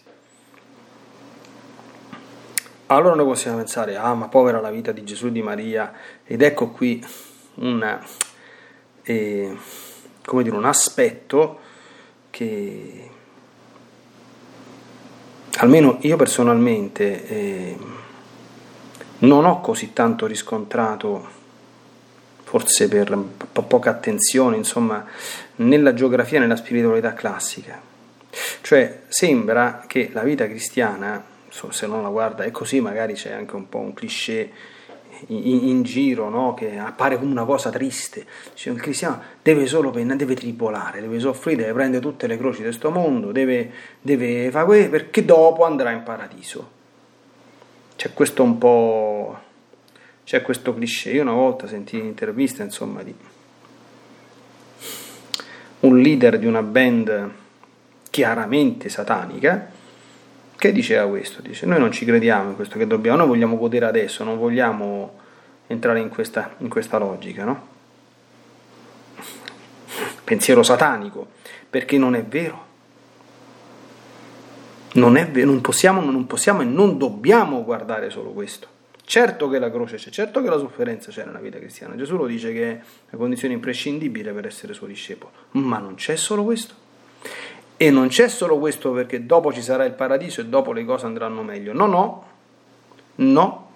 Allora 2.88 3.14
noi 3.14 3.24
possiamo 3.24 3.56
pensare, 3.56 3.96
ah 3.96 4.12
ma 4.12 4.28
povera 4.28 4.60
la 4.60 4.70
vita 4.70 4.92
di 4.92 5.04
Gesù 5.04 5.28
e 5.28 5.32
di 5.32 5.40
Maria, 5.40 5.94
ed 6.22 6.42
ecco 6.42 6.68
qui 6.68 7.02
una, 7.54 7.98
eh, 9.04 9.56
dire, 10.30 10.54
un 10.54 10.64
aspetto 10.66 11.60
che 12.28 13.08
almeno 15.56 15.96
io 16.02 16.16
personalmente 16.16 17.26
eh, 17.26 17.91
non 19.22 19.44
ho 19.44 19.60
così 19.60 19.92
tanto 19.92 20.26
riscontrato, 20.26 21.28
forse 22.42 22.88
per 22.88 23.16
po- 23.52 23.62
poca 23.62 23.90
attenzione, 23.90 24.56
insomma, 24.56 25.04
nella 25.56 25.94
geografia, 25.94 26.40
nella 26.40 26.56
spiritualità 26.56 27.12
classica. 27.12 27.80
Cioè 28.62 29.02
sembra 29.08 29.84
che 29.86 30.10
la 30.12 30.22
vita 30.22 30.46
cristiana, 30.46 31.22
se 31.48 31.86
non 31.86 32.02
la 32.02 32.08
guarda, 32.08 32.44
è 32.44 32.50
così, 32.50 32.80
magari 32.80 33.14
c'è 33.14 33.32
anche 33.32 33.54
un 33.56 33.68
po' 33.68 33.78
un 33.78 33.92
cliché 33.92 34.50
in, 35.28 35.68
in 35.68 35.82
giro 35.82 36.28
no? 36.28 36.54
che 36.54 36.78
appare 36.78 37.18
come 37.18 37.30
una 37.30 37.44
cosa 37.44 37.70
triste. 37.70 38.24
Cioè, 38.54 38.72
il 38.72 38.80
cristiano 38.80 39.20
deve 39.42 39.66
solo 39.66 39.90
pennare, 39.90 40.16
deve 40.16 40.34
tribolare, 40.34 41.00
deve 41.00 41.20
soffrire, 41.20 41.62
deve 41.62 41.74
prendere 41.74 42.02
tutte 42.02 42.26
le 42.26 42.36
croci 42.36 42.58
di 42.58 42.64
questo 42.64 42.90
mondo, 42.90 43.30
deve, 43.32 43.70
deve 44.00 44.50
fare 44.50 44.64
questo 44.64 44.90
perché 44.90 45.24
dopo 45.24 45.64
andrà 45.64 45.90
in 45.90 46.02
paradiso. 46.02 46.80
C'è 48.02 48.12
questo 48.14 48.42
un 48.42 48.58
po'. 48.58 49.38
c'è 50.24 50.42
questo 50.42 50.74
cliché. 50.74 51.10
Io 51.12 51.22
una 51.22 51.34
volta 51.34 51.68
sentii 51.68 52.00
un'intervista, 52.00 52.64
insomma, 52.64 53.00
di 53.04 53.14
un 55.78 56.00
leader 56.00 56.36
di 56.40 56.46
una 56.46 56.62
band 56.62 57.30
chiaramente 58.10 58.88
satanica 58.88 59.70
Che 60.56 60.72
diceva 60.72 61.06
questo? 61.06 61.42
Dice, 61.42 61.64
noi 61.64 61.78
non 61.78 61.92
ci 61.92 62.04
crediamo 62.04 62.48
in 62.48 62.56
questo 62.56 62.76
che 62.76 62.88
dobbiamo, 62.88 63.18
noi 63.18 63.28
vogliamo 63.28 63.56
godere 63.56 63.86
adesso, 63.86 64.24
non 64.24 64.36
vogliamo 64.36 65.20
entrare 65.68 66.00
in 66.00 66.08
questa, 66.08 66.56
in 66.58 66.68
questa 66.68 66.98
logica, 66.98 67.44
no? 67.44 67.66
Pensiero 70.24 70.64
satanico, 70.64 71.28
perché 71.70 71.98
non 71.98 72.16
è 72.16 72.24
vero. 72.24 72.66
Non, 74.94 75.16
è 75.16 75.26
non, 75.44 75.60
possiamo, 75.60 76.00
non 76.02 76.26
possiamo 76.26 76.62
e 76.62 76.64
non 76.64 76.98
dobbiamo 76.98 77.64
guardare 77.64 78.10
solo 78.10 78.30
questo. 78.30 78.68
Certo 79.04 79.48
che 79.48 79.58
la 79.58 79.70
croce 79.70 79.96
c'è, 79.96 80.10
certo 80.10 80.40
che 80.42 80.48
la 80.48 80.58
sofferenza 80.58 81.10
c'è 81.10 81.24
nella 81.24 81.40
vita 81.40 81.58
cristiana. 81.58 81.96
Gesù 81.96 82.16
lo 82.16 82.26
dice 82.26 82.52
che 82.52 82.70
è 82.70 82.80
una 83.10 83.18
condizione 83.18 83.54
imprescindibile 83.54 84.32
per 84.32 84.46
essere 84.46 84.74
suo 84.74 84.86
discepolo, 84.86 85.32
ma 85.52 85.78
non 85.78 85.94
c'è 85.94 86.16
solo 86.16 86.44
questo. 86.44 86.74
E 87.76 87.90
non 87.90 88.08
c'è 88.08 88.28
solo 88.28 88.58
questo 88.58 88.92
perché 88.92 89.26
dopo 89.26 89.52
ci 89.52 89.60
sarà 89.60 89.84
il 89.84 89.92
paradiso 89.92 90.40
e 90.40 90.46
dopo 90.46 90.72
le 90.72 90.84
cose 90.84 91.06
andranno 91.06 91.42
meglio. 91.42 91.72
No, 91.72 91.86
no, 91.86 92.24
no. 93.16 93.70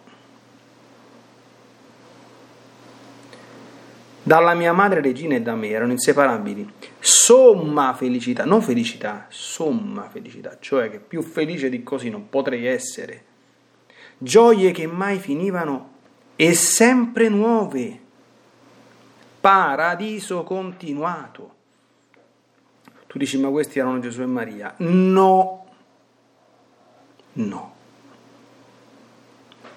Dalla 4.27 4.55
mia 4.55 4.73
madre 4.73 5.01
regina 5.01 5.37
e 5.37 5.41
da 5.41 5.55
me 5.55 5.69
erano 5.69 5.93
inseparabili. 5.93 6.69
Somma 6.99 7.95
felicità, 7.95 8.45
non 8.45 8.61
felicità, 8.61 9.27
somma 9.29 10.09
felicità, 10.09 10.57
cioè 10.59 10.91
che 10.91 10.99
più 10.99 11.23
felice 11.23 11.69
di 11.69 11.85
così 11.85 12.11
non 12.11 12.29
potrei 12.29 12.67
essere 12.67 13.23
gioie 14.19 14.73
che 14.73 14.89
mai 14.89 15.21
finivano 15.21 15.91
e 16.35 16.55
sempre 16.55 17.29
nuove, 17.29 18.01
paradiso 19.41 20.43
continuato. 20.43 21.55
Tu 23.07 23.19
dici, 23.19 23.39
ma 23.39 23.49
questi 23.51 23.79
erano 23.79 24.01
Gesù 24.01 24.23
e 24.23 24.27
Maria? 24.27 24.75
No, 24.79 25.67
no, 27.35 27.75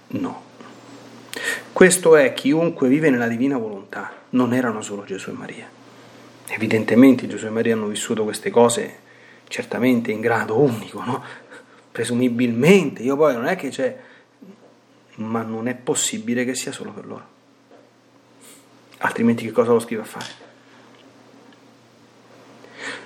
no. 0.08 0.48
Questo 1.72 2.16
è 2.18 2.34
chiunque 2.34 2.90
vive 2.90 3.10
nella 3.10 3.28
divina 3.28 3.58
volontà, 3.58 3.79
non 4.32 4.54
erano 4.54 4.82
solo 4.82 5.04
Gesù 5.04 5.30
e 5.30 5.34
Maria. 5.34 5.70
Evidentemente 6.48 7.28
Gesù 7.28 7.46
e 7.46 7.50
Maria 7.50 7.76
hanno 7.76 7.88
vissuto 7.88 8.24
queste 8.24 8.50
cose 8.50 9.08
certamente 9.48 10.12
in 10.12 10.22
grado 10.22 10.60
unico, 10.60 11.04
no? 11.04 11.24
presumibilmente. 11.92 13.04
Io 13.04 13.16
poi 13.16 13.34
non 13.34 13.46
è 13.46 13.56
che 13.56 13.70
c'è 13.70 13.98
ma 15.20 15.42
non 15.42 15.68
è 15.68 15.76
possibile 15.76 16.46
che 16.46 16.56
sia 16.56 16.72
solo 16.72 16.92
per 16.92 17.06
loro. 17.06 17.38
Altrimenti 19.00 19.46
che 19.46 19.52
cosa 19.52 19.72
lo 19.72 19.80
scrive 19.80 20.02
a 20.02 20.06
fare? 20.06 20.48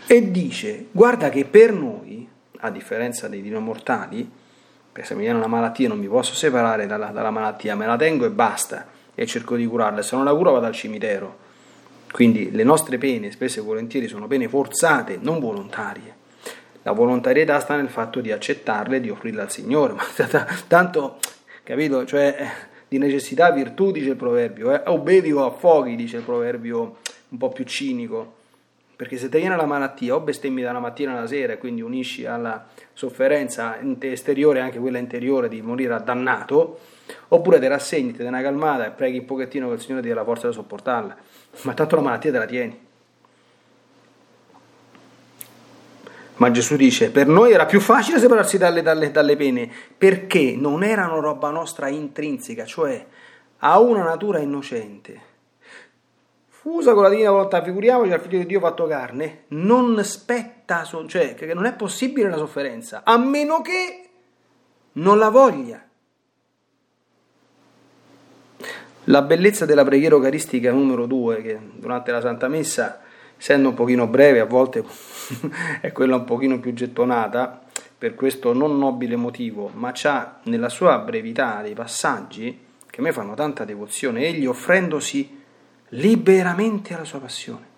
E 0.08 0.32
dice, 0.32 0.88
guarda 0.92 1.30
che 1.30 1.46
per 1.46 1.74
noi, 1.74 2.28
a 2.60 2.70
differenza 2.70 3.28
dei 3.28 3.42
dino 3.42 3.60
mortali, 3.60 4.30
perché 4.92 5.08
se 5.08 5.16
mi 5.16 5.22
viene 5.22 5.38
una 5.38 5.48
malattia 5.48 5.88
non 5.88 5.98
mi 5.98 6.08
posso 6.08 6.36
separare 6.36 6.86
dalla, 6.86 7.08
dalla 7.08 7.32
malattia, 7.32 7.76
me 7.76 7.86
la 7.86 7.96
tengo 7.96 8.26
e 8.26 8.30
basta, 8.30 8.88
e 9.16 9.26
cerco 9.26 9.56
di 9.56 9.66
curarla, 9.66 10.02
se 10.02 10.16
non 10.16 10.26
la 10.26 10.34
curo 10.34 10.52
vado 10.52 10.66
al 10.66 10.74
cimitero. 10.74 11.42
Quindi 12.12 12.52
le 12.52 12.64
nostre 12.64 12.98
pene, 12.98 13.32
spesso 13.32 13.60
e 13.60 13.64
volentieri, 13.64 14.08
sono 14.08 14.28
pene 14.28 14.48
forzate, 14.48 15.18
non 15.20 15.40
volontarie. 15.40 16.22
La 16.84 16.92
volontarietà 16.92 17.60
sta 17.60 17.76
nel 17.76 17.90
fatto 17.90 18.20
di 18.20 18.32
accettarle 18.32 18.98
e 18.98 19.02
di 19.02 19.10
offrirle 19.10 19.42
al 19.42 19.52
Signore, 19.52 19.94
ma 19.98 20.04
tanto 20.68 21.18
capito? 21.64 22.06
Cioè, 22.06 22.36
eh, 22.38 22.48
di 22.88 22.98
necessità 22.98 23.50
virtù, 23.52 23.92
dice 23.92 24.10
il 24.10 24.16
proverbio, 24.16 24.74
eh? 24.74 24.82
o 24.86 25.00
bevi 25.00 25.32
o 25.32 25.46
affoghi, 25.46 25.96
dice 25.96 26.18
il 26.18 26.24
proverbio 26.24 26.98
un 27.30 27.38
po' 27.38 27.50
più 27.50 27.64
cinico, 27.64 28.42
perché 29.04 29.18
se 29.18 29.28
ti 29.28 29.38
viene 29.38 29.58
la 29.58 29.66
malattia 29.66 30.16
o 30.16 30.22
bestemmi 30.22 30.62
dalla 30.62 30.80
mattina 30.80 31.12
alla 31.12 31.28
sera 31.28 31.52
e 31.52 31.58
quindi 31.58 31.82
unisci 31.82 32.26
alla 32.26 32.68
sofferenza 32.94 33.78
esteriore 34.00 34.62
anche 34.62 34.80
quella 34.80 34.98
interiore 34.98 35.50
di 35.50 35.62
morire 35.62 35.94
addannato, 35.94 36.80
oppure 37.28 37.60
ti 37.60 37.68
rassegni, 37.68 38.14
dai 38.14 38.28
una 38.28 38.42
calmata 38.42 38.86
e 38.86 38.92
preghi 38.92 39.18
un 39.18 39.26
pochettino 39.26 39.68
che 39.68 39.74
il 39.74 39.82
Signore 39.82 40.00
ti 40.00 40.08
dia 40.08 40.16
la 40.16 40.24
forza 40.24 40.48
di 40.48 40.54
sopportarla, 40.54 41.18
ma 41.64 41.74
tanto 41.74 41.98
la 41.98 42.02
malattia 42.02 42.32
te 42.32 42.38
la 42.38 42.46
tieni. 42.46 42.80
Ma 46.38 46.52
Gesù 46.52 46.78
dice, 46.78 47.12
per 47.12 47.28
noi 47.28 47.52
era 47.52 47.66
più 47.66 47.82
facile 47.82 48.20
separarsi 48.20 48.58
dalle, 48.58 48.82
dalle, 48.82 49.12
dalle 49.12 49.36
pene, 49.36 49.70
perché 49.98 50.56
non 50.58 50.82
erano 50.82 51.20
roba 51.20 51.50
nostra 51.50 51.90
intrinseca, 51.90 52.64
cioè 52.64 53.06
ha 53.58 53.80
una 53.82 54.04
natura 54.04 54.40
innocente. 54.40 55.33
Fusa 56.64 56.94
con 56.94 57.04
la 57.04 57.10
divina 57.10 57.30
volontà, 57.30 57.62
figuriamoci 57.62 58.14
al 58.14 58.22
figlio 58.22 58.38
di 58.38 58.46
Dio 58.46 58.62
fatto 58.62 58.88
carne, 58.88 59.44
non 59.50 60.02
spetta, 60.02 60.86
cioè 60.86 61.34
che 61.36 61.54
non 61.54 61.66
è 61.66 61.74
possibile 61.74 62.30
la 62.30 62.38
sofferenza, 62.38 63.02
a 63.04 63.18
meno 63.18 63.62
che 63.62 64.10
non 64.94 65.18
la 65.18 65.28
voglia. 65.28 65.86
La 69.04 69.22
bellezza 69.24 69.66
della 69.66 69.84
preghiera 69.84 70.16
eucaristica 70.16 70.72
numero 70.72 71.06
due, 71.06 71.42
che 71.42 71.60
durante 71.74 72.12
la 72.12 72.22
Santa 72.22 72.48
Messa 72.48 73.02
essendo 73.38 73.68
un 73.68 73.76
pochino 73.76 74.08
breve, 74.08 74.40
a 74.40 74.46
volte 74.46 74.86
è 75.82 75.92
quella 75.92 76.16
un 76.16 76.24
pochino 76.24 76.62
più 76.62 76.72
gettonata, 76.72 77.62
per 77.98 78.16
questo 78.16 78.54
non 78.54 78.78
nobile 78.78 79.18
motivo, 79.18 79.70
ma 79.74 79.92
c'ha 79.94 80.40
nella 80.44 80.70
sua 80.70 80.98
brevità 81.00 81.62
dei 81.62 81.74
passaggi 81.74 82.58
che 82.90 83.02
a 83.02 83.04
me 83.04 83.12
fanno 83.12 83.34
tanta 83.34 83.66
devozione, 83.66 84.26
egli 84.26 84.46
offrendosi 84.46 85.42
liberamente 85.94 86.94
alla 86.94 87.06
sua 87.06 87.20
passione. 87.20 87.72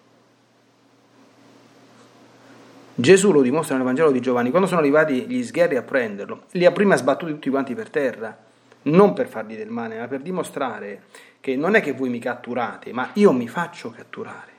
Gesù 2.97 3.31
lo 3.31 3.41
dimostra 3.41 3.75
nel 3.75 3.83
Vangelo 3.83 4.11
di 4.11 4.21
Giovanni, 4.21 4.51
quando 4.51 4.67
sono 4.67 4.79
arrivati 4.79 5.25
gli 5.27 5.43
sgherri 5.43 5.75
a 5.75 5.81
prenderlo, 5.81 6.43
li 6.51 6.65
ha 6.65 6.71
prima 6.71 6.95
sbattuti 6.95 7.33
tutti 7.33 7.49
quanti 7.49 7.73
per 7.75 7.89
terra, 7.89 8.37
non 8.83 9.13
per 9.13 9.27
fargli 9.27 9.57
del 9.57 9.69
male, 9.69 9.99
ma 9.99 10.07
per 10.07 10.21
dimostrare 10.21 11.03
che 11.41 11.57
non 11.57 11.75
è 11.75 11.81
che 11.81 11.91
voi 11.91 12.09
mi 12.09 12.19
catturate, 12.19 12.93
ma 12.93 13.09
io 13.13 13.33
mi 13.33 13.49
faccio 13.49 13.89
catturare. 13.89 14.53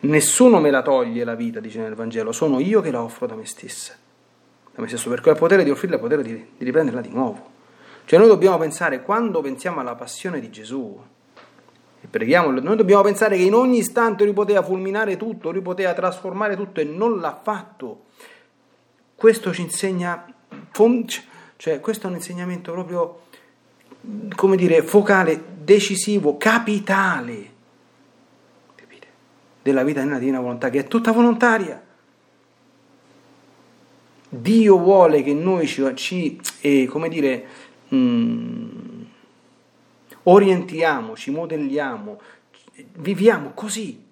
Nessuno 0.00 0.60
me 0.60 0.70
la 0.70 0.82
toglie 0.82 1.24
la 1.24 1.34
vita, 1.34 1.58
dice 1.58 1.80
nel 1.80 1.94
Vangelo, 1.94 2.30
sono 2.30 2.60
io 2.60 2.80
che 2.80 2.92
la 2.92 3.02
offro 3.02 3.26
da 3.26 3.34
me 3.34 3.46
stessa. 3.46 3.94
Da 4.72 4.80
me 4.80 4.86
stesso, 4.86 5.08
perché 5.08 5.30
ho 5.30 5.32
il 5.32 5.38
potere 5.38 5.64
di 5.64 5.70
offrirla, 5.70 5.96
il 5.96 6.02
potere 6.02 6.22
di 6.22 6.46
riprenderla 6.58 7.00
di 7.00 7.10
nuovo. 7.10 7.50
Cioè 8.04 8.18
noi 8.20 8.28
dobbiamo 8.28 8.58
pensare, 8.58 9.02
quando 9.02 9.40
pensiamo 9.40 9.80
alla 9.80 9.96
passione 9.96 10.38
di 10.38 10.50
Gesù, 10.50 11.00
e 12.04 12.08
preghiamo, 12.08 12.50
noi 12.58 12.76
dobbiamo 12.76 13.02
pensare 13.02 13.36
che 13.36 13.44
in 13.44 13.54
ogni 13.54 13.78
istante 13.78 14.24
lui 14.24 14.32
poteva 14.32 14.60
fulminare 14.60 15.16
tutto, 15.16 15.52
lui 15.52 15.62
poteva 15.62 15.94
trasformare 15.94 16.56
tutto 16.56 16.80
e 16.80 16.84
non 16.84 17.20
l'ha 17.20 17.38
fatto. 17.40 18.06
Questo 19.14 19.52
ci 19.52 19.60
insegna, 19.60 20.26
cioè 21.56 21.78
questo 21.78 22.06
è 22.06 22.10
un 22.10 22.16
insegnamento 22.16 22.72
proprio, 22.72 23.20
come 24.34 24.56
dire, 24.56 24.82
focale, 24.82 25.40
decisivo, 25.62 26.36
capitale 26.36 27.50
della 29.62 29.84
vita 29.84 30.02
nella 30.02 30.18
divina 30.18 30.40
volontà, 30.40 30.70
che 30.70 30.80
è 30.80 30.88
tutta 30.88 31.12
volontaria. 31.12 31.80
Dio 34.28 34.76
vuole 34.76 35.22
che 35.22 35.34
noi 35.34 35.68
ci, 35.68 35.88
ci 35.94 36.40
eh, 36.62 36.86
come 36.86 37.08
dire, 37.08 37.44
mh, 37.86 38.81
mm, 40.22 40.32
orientiamo, 40.32 41.16
ci 41.16 41.30
modelliamo, 41.30 42.20
viviamo 42.94 43.50
così. 43.54 44.10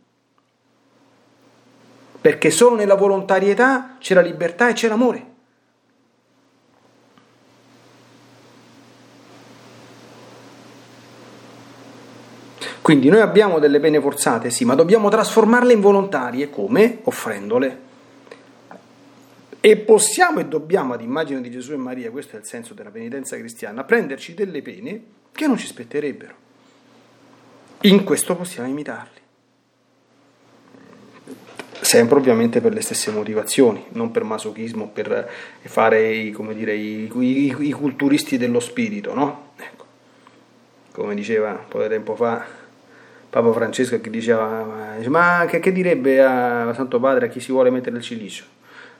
Perché 2.21 2.51
solo 2.51 2.77
nella 2.77 2.97
volontarietà 2.97 3.97
c'è 3.99 4.15
la 4.15 4.21
libertà 4.21 4.69
e 4.69 4.73
c'è 4.75 4.89
l'amore. 4.89 5.29
Quindi 12.83 13.09
noi 13.09 13.21
abbiamo 13.21 13.59
delle 13.59 13.79
pene 13.79 14.01
forzate, 14.01 14.51
sì, 14.51 14.65
ma 14.65 14.75
dobbiamo 14.75 15.09
trasformarle 15.09 15.73
in 15.73 15.81
volontarie, 15.81 16.51
come? 16.51 16.99
Offrendole. 17.05 17.89
E 19.61 19.77
possiamo 19.77 20.41
e 20.41 20.47
dobbiamo, 20.47 20.95
ad 20.95 21.03
immagine 21.03 21.41
di 21.41 21.51
Gesù 21.51 21.73
e 21.73 21.77
Maria, 21.77 22.11
questo 22.11 22.37
è 22.37 22.39
il 22.39 22.47
senso 22.47 22.75
della 22.75 22.91
penitenza 22.91 23.37
cristiana, 23.37 23.85
prenderci 23.85 24.35
delle 24.35 24.63
pene 24.63 25.03
che 25.33 25.47
non 25.47 25.57
ci 25.57 25.67
spetterebbero. 25.67 26.35
In 27.83 28.05
questo 28.05 28.37
possiamo 28.37 28.69
imitarli. 28.69 29.19
Sempre 31.81 32.19
ovviamente 32.19 32.61
per 32.61 32.75
le 32.75 32.83
stesse 32.83 33.11
motivazioni, 33.11 33.87
non 33.93 34.11
per 34.11 34.23
masochismo, 34.23 34.89
per 34.89 35.31
fare 35.63 36.13
i, 36.13 36.37
dire, 36.55 36.75
i, 36.75 37.11
i, 37.13 37.57
i 37.59 37.73
culturisti 37.73 38.37
dello 38.37 38.61
spirito, 38.61 39.15
no? 39.15 39.53
Ecco. 39.57 39.85
Come 40.93 41.15
diceva 41.15 41.51
un 41.51 41.69
po' 41.69 41.83
di 41.83 41.89
tempo 41.89 42.15
fa 42.15 42.45
Papa 43.31 43.53
Francesco 43.53 44.01
che 44.01 44.11
diceva 44.11 44.99
ma 45.07 45.47
che, 45.49 45.61
che, 45.61 45.73
direbbe 45.73 46.21
a 46.21 46.75
Santo 46.75 46.99
Padre 46.99 47.27
a 47.27 47.29
chi 47.29 47.39
si 47.41 47.53
vuole 47.53 47.71
mettere 47.71 47.97
il 47.97 48.03
cilicio? 48.03 48.45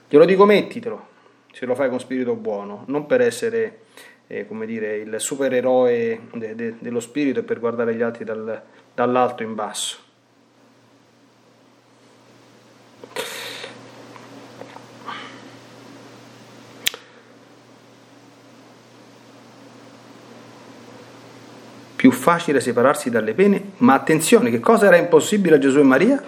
Glielo 0.09 0.25
dico 0.25 0.45
mettitelo, 0.45 1.07
se 1.51 1.65
lo 1.65 1.75
fai 1.75 1.89
con 1.89 1.99
spirito 1.99 2.33
buono, 2.33 2.83
non 2.87 3.05
per 3.05 3.21
essere 3.21 3.79
eh, 4.31 4.47
come 4.47 4.65
dire, 4.65 4.95
il 4.95 5.15
supereroe 5.17 6.21
de, 6.35 6.55
de, 6.55 6.75
dello 6.79 7.01
spirito 7.01 7.39
e 7.39 7.43
per 7.43 7.59
guardare 7.59 7.93
gli 7.93 8.01
altri 8.01 8.23
dal, 8.23 8.61
dall'alto 8.95 9.43
in 9.43 9.55
basso. 9.55 9.97
Più 21.97 22.11
facile 22.11 22.61
separarsi 22.61 23.09
dalle 23.09 23.33
pene, 23.33 23.73
ma 23.77 23.95
attenzione, 23.95 24.49
che 24.49 24.61
cosa 24.61 24.87
era 24.87 24.95
impossibile 24.95 25.55
a 25.55 25.59
Gesù 25.59 25.79
e 25.79 25.83
Maria? 25.83 26.23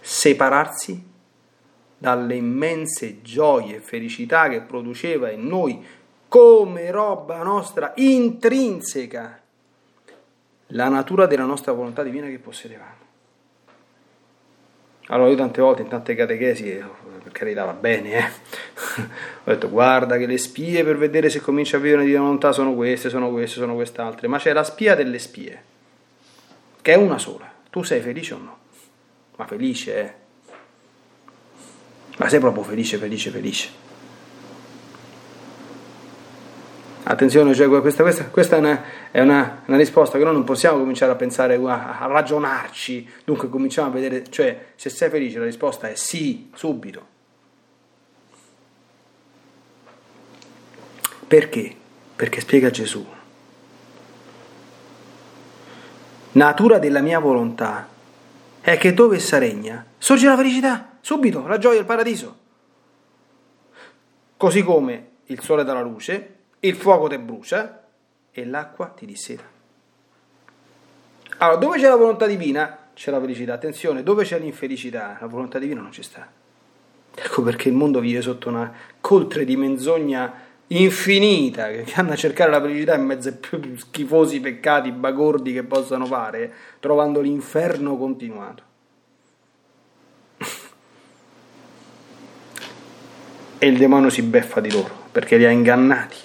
Separarsi 0.00 1.06
dalle 1.98 2.36
immense 2.36 3.20
gioie 3.20 3.76
e 3.76 3.80
felicità 3.80 4.48
che 4.48 4.60
produceva 4.60 5.30
in 5.30 5.44
noi 5.44 5.84
come 6.28 6.90
roba 6.90 7.42
nostra 7.42 7.92
intrinseca 7.96 9.40
la 10.72 10.88
natura 10.88 11.26
della 11.26 11.44
nostra 11.44 11.72
volontà 11.72 12.02
divina 12.02 12.26
che 12.26 12.38
possedevamo. 12.38 13.06
Allora 15.10 15.30
io 15.30 15.36
tante 15.36 15.62
volte 15.62 15.82
in 15.82 15.88
tante 15.88 16.14
catechesi, 16.14 16.70
eh, 16.70 16.84
per 17.22 17.32
carità 17.32 17.64
va 17.64 17.72
bene, 17.72 18.12
eh, 18.12 18.24
ho 19.44 19.50
detto 19.50 19.70
guarda 19.70 20.18
che 20.18 20.26
le 20.26 20.36
spie 20.36 20.84
per 20.84 20.98
vedere 20.98 21.30
se 21.30 21.40
comincia 21.40 21.78
a 21.78 21.80
vivere 21.80 22.04
di 22.04 22.14
volontà 22.14 22.52
sono 22.52 22.74
queste, 22.74 23.08
sono 23.08 23.30
queste, 23.30 23.58
sono 23.58 23.74
quest'altre, 23.74 24.28
ma 24.28 24.36
c'è 24.36 24.52
la 24.52 24.64
spia 24.64 24.94
delle 24.94 25.18
spie, 25.18 25.62
che 26.82 26.92
è 26.92 26.96
una 26.96 27.16
sola. 27.16 27.50
Tu 27.70 27.82
sei 27.82 28.00
felice 28.00 28.34
o 28.34 28.38
no? 28.38 28.58
Ma 29.36 29.46
felice, 29.46 30.00
eh? 30.00 30.12
Ma 32.18 32.28
sei 32.28 32.40
proprio 32.40 32.62
felice, 32.62 32.98
felice, 32.98 33.30
felice. 33.30 33.87
Attenzione, 37.10 37.54
cioè 37.54 37.68
questa, 37.68 38.02
questa, 38.02 38.24
questa 38.26 38.56
è, 38.56 38.58
una, 38.58 38.82
è 39.10 39.20
una, 39.22 39.62
una, 39.64 39.76
risposta 39.78 40.18
che 40.18 40.24
noi 40.24 40.34
non 40.34 40.44
possiamo 40.44 40.76
cominciare 40.76 41.10
a 41.10 41.14
pensare, 41.14 41.54
a, 41.54 42.00
a 42.00 42.06
ragionarci, 42.06 43.08
dunque 43.24 43.48
cominciamo 43.48 43.88
a 43.88 43.90
vedere, 43.90 44.28
cioè 44.28 44.72
se 44.74 44.90
sei 44.90 45.08
felice 45.08 45.38
la 45.38 45.46
risposta 45.46 45.88
è 45.88 45.94
sì, 45.94 46.50
subito. 46.52 47.06
Perché? 51.26 51.74
Perché 52.14 52.40
spiega 52.40 52.68
Gesù. 52.68 53.06
Natura 56.32 56.78
della 56.78 57.00
mia 57.00 57.20
volontà 57.20 57.88
è 58.60 58.76
che 58.76 58.92
dove 58.92 59.16
essa 59.16 59.38
regna 59.38 59.82
sorge 59.96 60.26
la 60.26 60.36
felicità, 60.36 60.98
subito, 61.00 61.46
la 61.46 61.56
gioia, 61.56 61.78
il 61.78 61.86
paradiso. 61.86 62.36
Così 64.36 64.62
come 64.62 65.08
il 65.24 65.40
sole 65.40 65.64
dà 65.64 65.72
la 65.72 65.80
luce, 65.80 66.36
il 66.60 66.74
fuoco 66.74 67.08
ti 67.08 67.18
brucia 67.18 67.84
e 68.30 68.44
l'acqua 68.44 68.86
ti 68.88 69.06
disseta. 69.06 69.44
Allora, 71.38 71.56
dove 71.56 71.78
c'è 71.78 71.88
la 71.88 71.96
volontà 71.96 72.26
divina 72.26 72.88
c'è 72.98 73.12
la 73.12 73.20
felicità. 73.20 73.54
Attenzione, 73.54 74.02
dove 74.02 74.24
c'è 74.24 74.40
l'infelicità, 74.40 75.16
la 75.20 75.28
volontà 75.28 75.60
divina 75.60 75.80
non 75.80 75.92
ci 75.92 76.02
sta. 76.02 76.28
Ecco 77.14 77.42
perché 77.42 77.68
il 77.68 77.74
mondo 77.74 78.00
vive 78.00 78.20
sotto 78.20 78.48
una 78.48 78.72
coltre 79.00 79.44
di 79.44 79.56
menzogna 79.56 80.46
infinita 80.66 81.68
che 81.68 81.84
vanno 81.94 82.12
a 82.12 82.16
cercare 82.16 82.50
la 82.50 82.60
felicità 82.60 82.96
in 82.96 83.04
mezzo 83.04 83.28
ai 83.28 83.36
più 83.36 83.76
schifosi 83.76 84.40
peccati 84.40 84.90
bagordi 84.90 85.52
che 85.52 85.62
possano 85.62 86.06
fare, 86.06 86.52
trovando 86.80 87.20
l'inferno 87.20 87.96
continuato. 87.96 88.62
e 93.58 93.66
il 93.66 93.78
demonio 93.78 94.10
si 94.10 94.22
beffa 94.22 94.58
di 94.58 94.72
loro 94.72 95.06
perché 95.12 95.36
li 95.36 95.44
ha 95.44 95.50
ingannati 95.50 96.16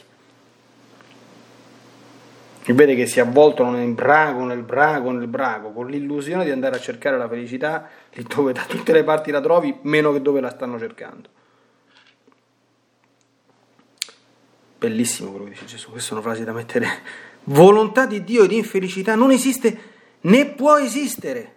e 2.65 2.73
vede 2.73 2.95
che 2.95 3.05
si 3.05 3.19
avvoltano 3.19 3.71
nel 3.71 3.93
brago, 3.93 4.45
nel 4.45 4.63
brago, 4.63 5.11
nel 5.11 5.27
brago, 5.27 5.71
con 5.71 5.87
l'illusione 5.87 6.45
di 6.45 6.51
andare 6.51 6.77
a 6.77 6.79
cercare 6.79 7.17
la 7.17 7.27
felicità 7.27 7.89
lì 8.13 8.23
dove 8.23 8.53
da 8.53 8.63
tutte 8.65 8.93
le 8.93 9.03
parti 9.03 9.31
la 9.31 9.41
trovi, 9.41 9.77
meno 9.81 10.13
che 10.13 10.21
dove 10.21 10.39
la 10.39 10.49
stanno 10.49 10.79
cercando. 10.79 11.29
Bellissimo 14.77 15.29
quello 15.31 15.45
che 15.45 15.51
dice 15.51 15.65
Gesù, 15.65 15.89
queste 15.89 16.07
sono 16.07 16.21
frasi 16.21 16.43
da 16.43 16.53
mettere. 16.53 16.87
Volontà 17.45 18.05
di 18.05 18.23
Dio 18.23 18.43
ed 18.43 18.51
infelicità 18.51 19.15
non 19.15 19.31
esiste 19.31 19.91
né 20.21 20.45
può 20.47 20.77
esistere. 20.77 21.55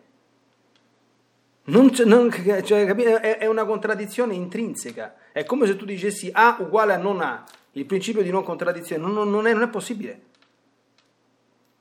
Non, 1.65 1.91
non, 2.05 2.31
cioè, 2.65 2.87
è, 2.87 3.39
è 3.39 3.47
una 3.47 3.65
contraddizione 3.65 4.35
intrinseca. 4.35 5.15
È 5.33 5.45
come 5.45 5.67
se 5.67 5.77
tu 5.77 5.85
dicessi 5.85 6.31
A 6.33 6.57
uguale 6.61 6.95
a 6.95 6.97
non 6.97 7.21
A. 7.21 7.45
Il 7.73 7.85
principio 7.85 8.23
di 8.23 8.31
non 8.31 8.45
contraddizione 8.45 9.03
non, 9.05 9.29
non, 9.29 9.47
è, 9.47 9.53
non 9.53 9.63
è 9.63 9.69
possibile. 9.69 10.21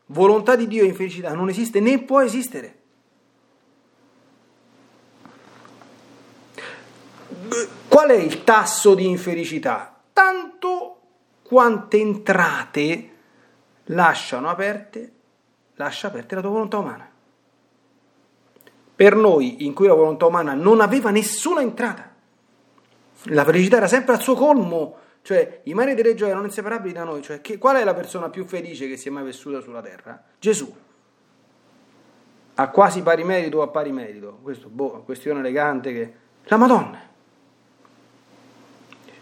Volontà 0.07 0.55
di 0.55 0.67
Dio 0.67 0.83
e 0.83 0.87
infelicità 0.87 1.33
non 1.33 1.49
esiste 1.49 1.79
né 1.79 2.03
può 2.03 2.21
esistere. 2.21 2.79
Qual 7.87 8.09
è 8.09 8.15
il 8.15 8.43
tasso 8.43 8.93
di 8.93 9.07
infelicità? 9.07 9.99
Tanto 10.13 10.99
quante 11.41 11.97
entrate 11.97 13.13
lasciano 13.85 14.49
aperte, 14.49 15.11
lascia 15.75 16.07
aperte 16.07 16.35
la 16.35 16.41
tua 16.41 16.49
volontà 16.49 16.77
umana. 16.77 17.09
Per 18.95 19.15
noi, 19.15 19.65
in 19.65 19.73
cui 19.73 19.87
la 19.87 19.93
volontà 19.93 20.25
umana 20.25 20.53
non 20.53 20.81
aveva 20.81 21.09
nessuna 21.09 21.61
entrata, 21.61 22.13
la 23.29 23.43
felicità 23.43 23.77
era 23.77 23.87
sempre 23.87 24.13
al 24.13 24.21
suo 24.21 24.35
colmo, 24.35 24.97
cioè, 25.25 25.61
i 25.63 25.73
mari 25.73 25.95
delle 25.95 26.13
gioie 26.13 26.29
erano 26.29 26.45
inseparabili 26.45 26.93
da 26.93 27.03
noi. 27.03 27.23
Cioè, 27.23 27.41
che, 27.41 27.57
qual 27.57 27.77
è 27.77 27.83
la 27.83 27.95
persona 27.95 28.29
più 28.29 28.45
felice 28.45 28.87
che 28.87 28.95
si 28.95 29.07
è 29.07 29.11
mai 29.11 29.23
vissuta 29.23 29.59
sulla 29.59 29.81
terra? 29.81 30.23
Gesù. 30.37 30.71
A 32.53 32.69
quasi 32.69 33.01
pari 33.01 33.23
merito 33.23 33.57
o 33.57 33.61
a 33.63 33.67
pari 33.69 33.91
merito? 33.91 34.37
Questo, 34.43 34.69
boh, 34.69 35.01
questione 35.03 35.39
elegante 35.39 35.93
che... 35.93 36.13
La 36.43 36.57
Madonna. 36.57 37.01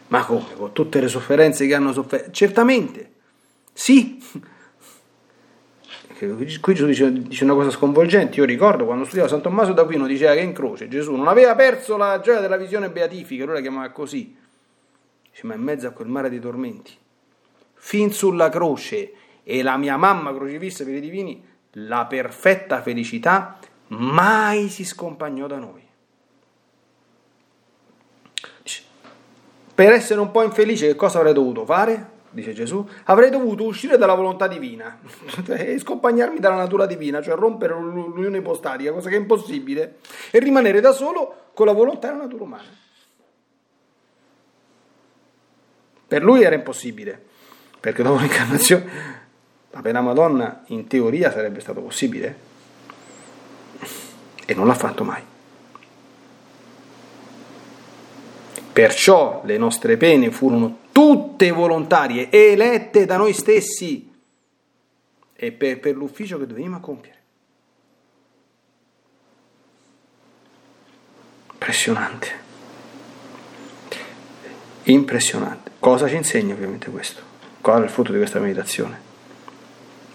Ma 0.07 0.25
come? 0.25 0.53
Con 0.55 0.73
tutte 0.73 0.99
le 0.99 1.07
sofferenze 1.07 1.65
che 1.67 1.73
hanno 1.73 1.93
sofferto? 1.93 2.31
Certamente. 2.31 3.11
Sì. 3.71 4.21
Qui 6.19 6.73
Gesù 6.73 6.85
dice, 6.85 7.13
dice, 7.13 7.45
una 7.45 7.53
cosa 7.53 7.69
sconvolgente. 7.69 8.39
Io 8.39 8.45
ricordo 8.45 8.83
quando 8.83 9.05
studiavo 9.05 9.29
San 9.29 9.41
Tommaso 9.41 9.71
d'Aquino 9.71 10.05
diceva 10.05 10.33
che 10.33 10.41
in 10.41 10.51
croce 10.51 10.89
Gesù 10.89 11.15
non 11.15 11.29
aveva 11.29 11.55
perso 11.55 11.95
la 11.95 12.19
gioia 12.19 12.41
della 12.41 12.57
visione 12.57 12.89
beatifica, 12.89 13.45
lui 13.45 13.53
la 13.53 13.61
chiamava 13.61 13.89
così 13.91 14.41
Dice, 15.33 15.47
ma 15.47 15.55
in 15.55 15.61
mezzo 15.61 15.87
a 15.87 15.91
quel 15.91 16.07
mare 16.07 16.29
di 16.29 16.39
tormenti, 16.39 16.95
fin 17.73 18.13
sulla 18.13 18.49
croce 18.49 19.13
e 19.41 19.63
la 19.63 19.77
mia 19.77 19.97
mamma 19.97 20.31
crocifissa 20.31 20.83
per 20.83 20.93
i 20.93 20.99
divini, 20.99 21.43
la 21.77 22.05
perfetta 22.05 22.83
felicità 22.83 23.57
mai 23.87 24.69
si 24.69 24.85
scompagnò 24.85 25.47
da 25.47 25.57
noi. 25.57 25.81
Dice, 28.61 28.83
per 29.73 29.91
essere 29.91 30.19
un 30.19 30.29
po' 30.29 30.43
infelice 30.43 30.85
che 30.85 30.95
cosa 30.95 31.17
avrei 31.17 31.33
dovuto 31.33 31.65
fare? 31.65 32.11
Dice 32.29 32.53
Gesù, 32.53 32.87
avrei 33.05 33.31
dovuto 33.31 33.63
uscire 33.63 33.97
dalla 33.97 34.13
volontà 34.13 34.47
divina 34.47 34.99
e 35.49 35.79
scompagnarmi 35.79 36.39
dalla 36.39 36.57
natura 36.57 36.85
divina, 36.85 37.23
cioè 37.23 37.33
rompere 37.33 37.73
l'unione 37.73 38.37
ipostatica, 38.37 38.91
cosa 38.91 39.09
che 39.09 39.15
è 39.15 39.19
impossibile, 39.19 39.97
e 40.29 40.37
rimanere 40.37 40.79
da 40.79 40.91
solo 40.91 41.49
con 41.55 41.65
la 41.65 41.73
volontà 41.73 42.09
e 42.09 42.11
la 42.11 42.17
natura 42.17 42.43
umana. 42.43 42.82
Per 46.13 46.21
lui 46.21 46.43
era 46.43 46.53
impossibile, 46.53 47.19
perché 47.79 48.03
dopo 48.03 48.19
l'incarnazione 48.21 48.85
la 49.71 49.81
pena 49.81 49.99
Madonna 49.99 50.63
in 50.67 50.85
teoria 50.85 51.31
sarebbe 51.31 51.59
stato 51.59 51.81
possibile 51.81 52.37
e 54.45 54.53
non 54.53 54.67
l'ha 54.67 54.75
fatto 54.75 55.03
mai. 55.03 55.23
Perciò 58.73 59.41
le 59.43 59.57
nostre 59.57 59.97
pene 59.97 60.29
furono 60.29 60.81
tutte 60.91 61.49
volontarie, 61.49 62.29
elette 62.29 63.05
da 63.05 63.17
noi 63.17 63.33
stessi 63.33 64.13
e 65.33 65.51
per, 65.51 65.79
per 65.79 65.95
l'ufficio 65.95 66.37
che 66.37 66.45
dovevamo 66.45 66.79
compiere. 66.79 67.21
Impressionante. 71.53 72.42
Impressionante. 74.85 75.71
Cosa 75.79 76.07
ci 76.07 76.15
insegna 76.15 76.53
ovviamente 76.53 76.89
questo? 76.89 77.21
Qual 77.61 77.81
è 77.81 77.83
il 77.85 77.89
frutto 77.89 78.11
di 78.11 78.17
questa 78.17 78.39
meditazione? 78.39 79.11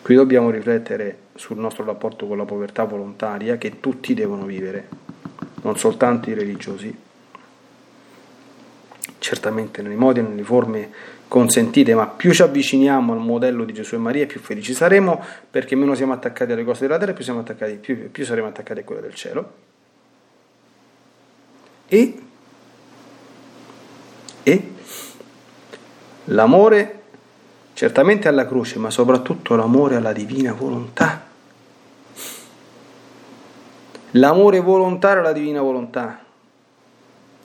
Qui 0.02 0.14
dobbiamo 0.14 0.50
riflettere 0.50 1.18
sul 1.34 1.58
nostro 1.58 1.84
rapporto 1.84 2.26
con 2.26 2.36
la 2.36 2.44
povertà 2.44 2.84
volontaria 2.84 3.56
che 3.56 3.80
tutti 3.80 4.12
devono 4.12 4.44
vivere, 4.44 4.88
non 5.62 5.78
soltanto 5.78 6.28
i 6.28 6.34
religiosi, 6.34 6.94
certamente 9.18 9.82
nei 9.82 9.96
modi 9.96 10.20
e 10.20 10.22
nelle 10.22 10.42
forme 10.42 10.90
consentite, 11.28 11.94
ma 11.94 12.06
più 12.06 12.32
ci 12.32 12.42
avviciniamo 12.42 13.12
al 13.12 13.20
modello 13.20 13.64
di 13.64 13.72
Gesù 13.72 13.94
e 13.94 13.98
Maria, 13.98 14.26
più 14.26 14.40
felici 14.40 14.74
saremo, 14.74 15.22
perché 15.50 15.76
meno 15.76 15.94
siamo 15.94 16.12
attaccati 16.12 16.52
alle 16.52 16.64
cose 16.64 16.86
della 16.86 16.98
terra, 16.98 17.12
più, 17.12 17.30
attaccati, 17.32 17.74
più, 17.74 18.10
più 18.10 18.24
saremo 18.24 18.48
attaccati 18.48 18.80
a 18.80 18.84
quelle 18.84 19.00
del 19.00 19.14
cielo. 19.14 19.52
E, 21.86 22.18
e 24.48 24.76
L'amore 26.30 27.02
certamente 27.72 28.28
alla 28.28 28.46
croce, 28.46 28.78
ma 28.78 28.90
soprattutto 28.90 29.54
l'amore 29.56 29.96
alla 29.96 30.12
divina 30.12 30.52
volontà. 30.52 31.22
L'amore 34.12 34.60
volontario 34.60 35.20
alla 35.20 35.32
divina 35.32 35.62
volontà. 35.62 36.18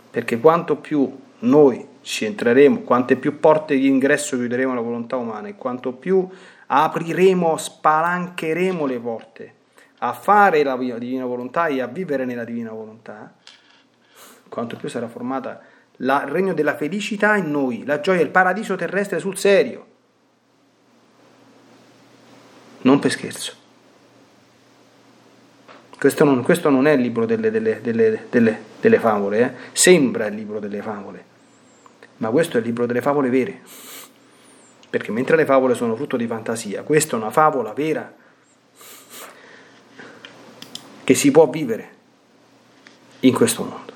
Perché 0.09 0.39
quanto 0.39 0.75
più 0.75 1.17
noi 1.39 1.87
ci 2.01 2.25
entreremo, 2.25 2.79
quante 2.79 3.15
più 3.15 3.39
porte 3.39 3.75
di 3.77 3.87
ingresso 3.87 4.35
chiuderemo 4.35 4.73
alla 4.73 4.81
volontà 4.81 5.15
umana 5.15 5.47
e 5.47 5.55
quanto 5.55 5.93
più 5.93 6.27
apriremo, 6.67 7.55
spalancheremo 7.55 8.85
le 8.85 8.99
porte 8.99 9.53
a 9.99 10.11
fare 10.11 10.63
la 10.63 10.75
divina 10.75 11.25
volontà 11.25 11.67
e 11.67 11.79
a 11.79 11.87
vivere 11.87 12.25
nella 12.25 12.43
divina 12.43 12.71
volontà, 12.71 13.33
quanto 14.49 14.75
più 14.75 14.89
sarà 14.89 15.07
formata 15.07 15.61
il 15.97 16.19
regno 16.27 16.53
della 16.53 16.75
felicità 16.75 17.35
in 17.35 17.51
noi, 17.51 17.85
la 17.85 17.99
gioia, 17.99 18.21
il 18.21 18.29
paradiso 18.29 18.75
terrestre 18.75 19.19
sul 19.19 19.37
serio. 19.37 19.85
Non 22.81 22.99
per 22.99 23.11
scherzo. 23.11 23.61
Questo 25.97 26.25
non, 26.25 26.43
questo 26.43 26.69
non 26.69 26.85
è 26.85 26.91
il 26.91 27.01
libro 27.01 27.25
delle, 27.25 27.49
delle, 27.49 27.79
delle, 27.81 28.61
delle 28.81 28.99
favole, 28.99 29.39
eh? 29.39 29.51
sembra 29.71 30.25
il 30.25 30.35
libro 30.35 30.59
delle 30.59 30.81
favole, 30.81 31.23
ma 32.17 32.29
questo 32.29 32.57
è 32.57 32.59
il 32.59 32.65
libro 32.65 32.85
delle 32.85 33.01
favole 33.01 33.29
vere. 33.29 33.61
Perché 34.89 35.11
mentre 35.11 35.37
le 35.37 35.45
favole 35.45 35.75
sono 35.75 35.95
frutto 35.95 36.17
di 36.17 36.27
fantasia, 36.27 36.83
questa 36.83 37.15
è 37.15 37.19
una 37.19 37.31
favola 37.31 37.71
vera 37.71 38.13
che 41.05 41.15
si 41.15 41.31
può 41.31 41.49
vivere 41.49 41.89
in 43.21 43.33
questo 43.33 43.63
mondo. 43.63 43.93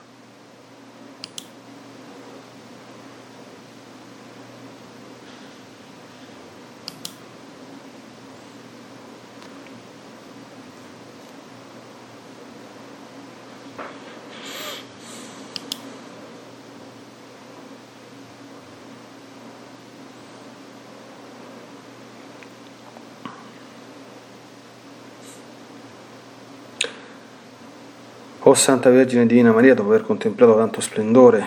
O 28.48 28.54
Santa 28.54 28.90
Vergine 28.90 29.26
Divina 29.26 29.52
Maria, 29.52 29.76
dopo 29.76 29.90
aver 29.90 30.04
contemplato 30.04 30.56
tanto 30.56 30.80
splendore, 30.80 31.46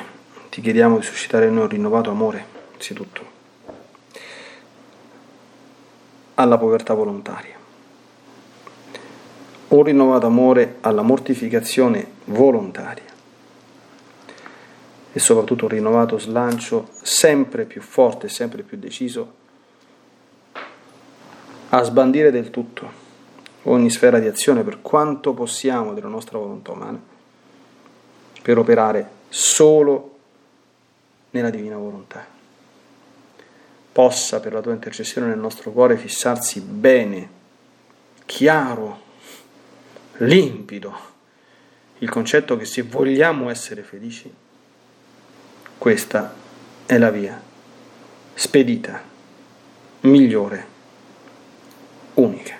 ti 0.51 0.61
chiediamo 0.61 0.99
di 0.99 1.03
suscitare 1.03 1.47
in 1.47 1.55
noi 1.55 1.63
un 1.63 1.71
rinnovato 1.71 2.11
amore, 2.11 2.45
anzitutto, 2.75 3.25
alla 6.35 6.59
povertà 6.59 6.93
volontaria, 6.93 7.55
un 9.69 9.83
rinnovato 9.83 10.27
amore 10.27 10.77
alla 10.83 11.01
mortificazione 11.01 12.07
volontaria. 12.27 13.09
E 15.11 15.19
soprattutto 15.19 15.65
un 15.65 15.71
rinnovato 15.71 16.19
slancio 16.19 16.87
sempre 17.01 17.65
più 17.65 17.81
forte 17.81 18.29
sempre 18.29 18.63
più 18.63 18.77
deciso 18.77 19.33
a 21.71 21.83
sbandire 21.83 22.31
del 22.31 22.51
tutto 22.51 23.00
ogni 23.65 23.91
sfera 23.91 24.19
di 24.19 24.27
azione 24.27 24.63
per 24.63 24.81
quanto 24.81 25.35
possiamo 25.35 25.93
della 25.93 26.09
nostra 26.09 26.39
volontà 26.39 26.73
umana, 26.73 27.01
per 28.43 28.59
operare 28.59 29.11
solo 29.29 30.17
nella 31.31 31.51
divina 31.51 31.77
volontà. 31.77 32.27
Possa 33.93 34.41
per 34.41 34.53
la 34.53 34.61
tua 34.61 34.73
intercessione 34.73 35.27
nel 35.27 35.39
nostro 35.39 35.73
cuore 35.73 35.97
fissarsi 35.97 36.61
bene, 36.61 37.29
chiaro, 38.25 39.01
limpido, 40.19 41.09
il 41.99 42.09
concetto 42.09 42.57
che 42.57 42.65
se 42.65 42.83
vogliamo 42.83 43.51
essere 43.51 43.83
felici, 43.83 44.33
questa 45.77 46.35
è 46.87 46.99
la 46.99 47.11
via 47.11 47.49
spedita, 48.41 49.03
migliore, 50.01 50.67
unica. 52.15 52.60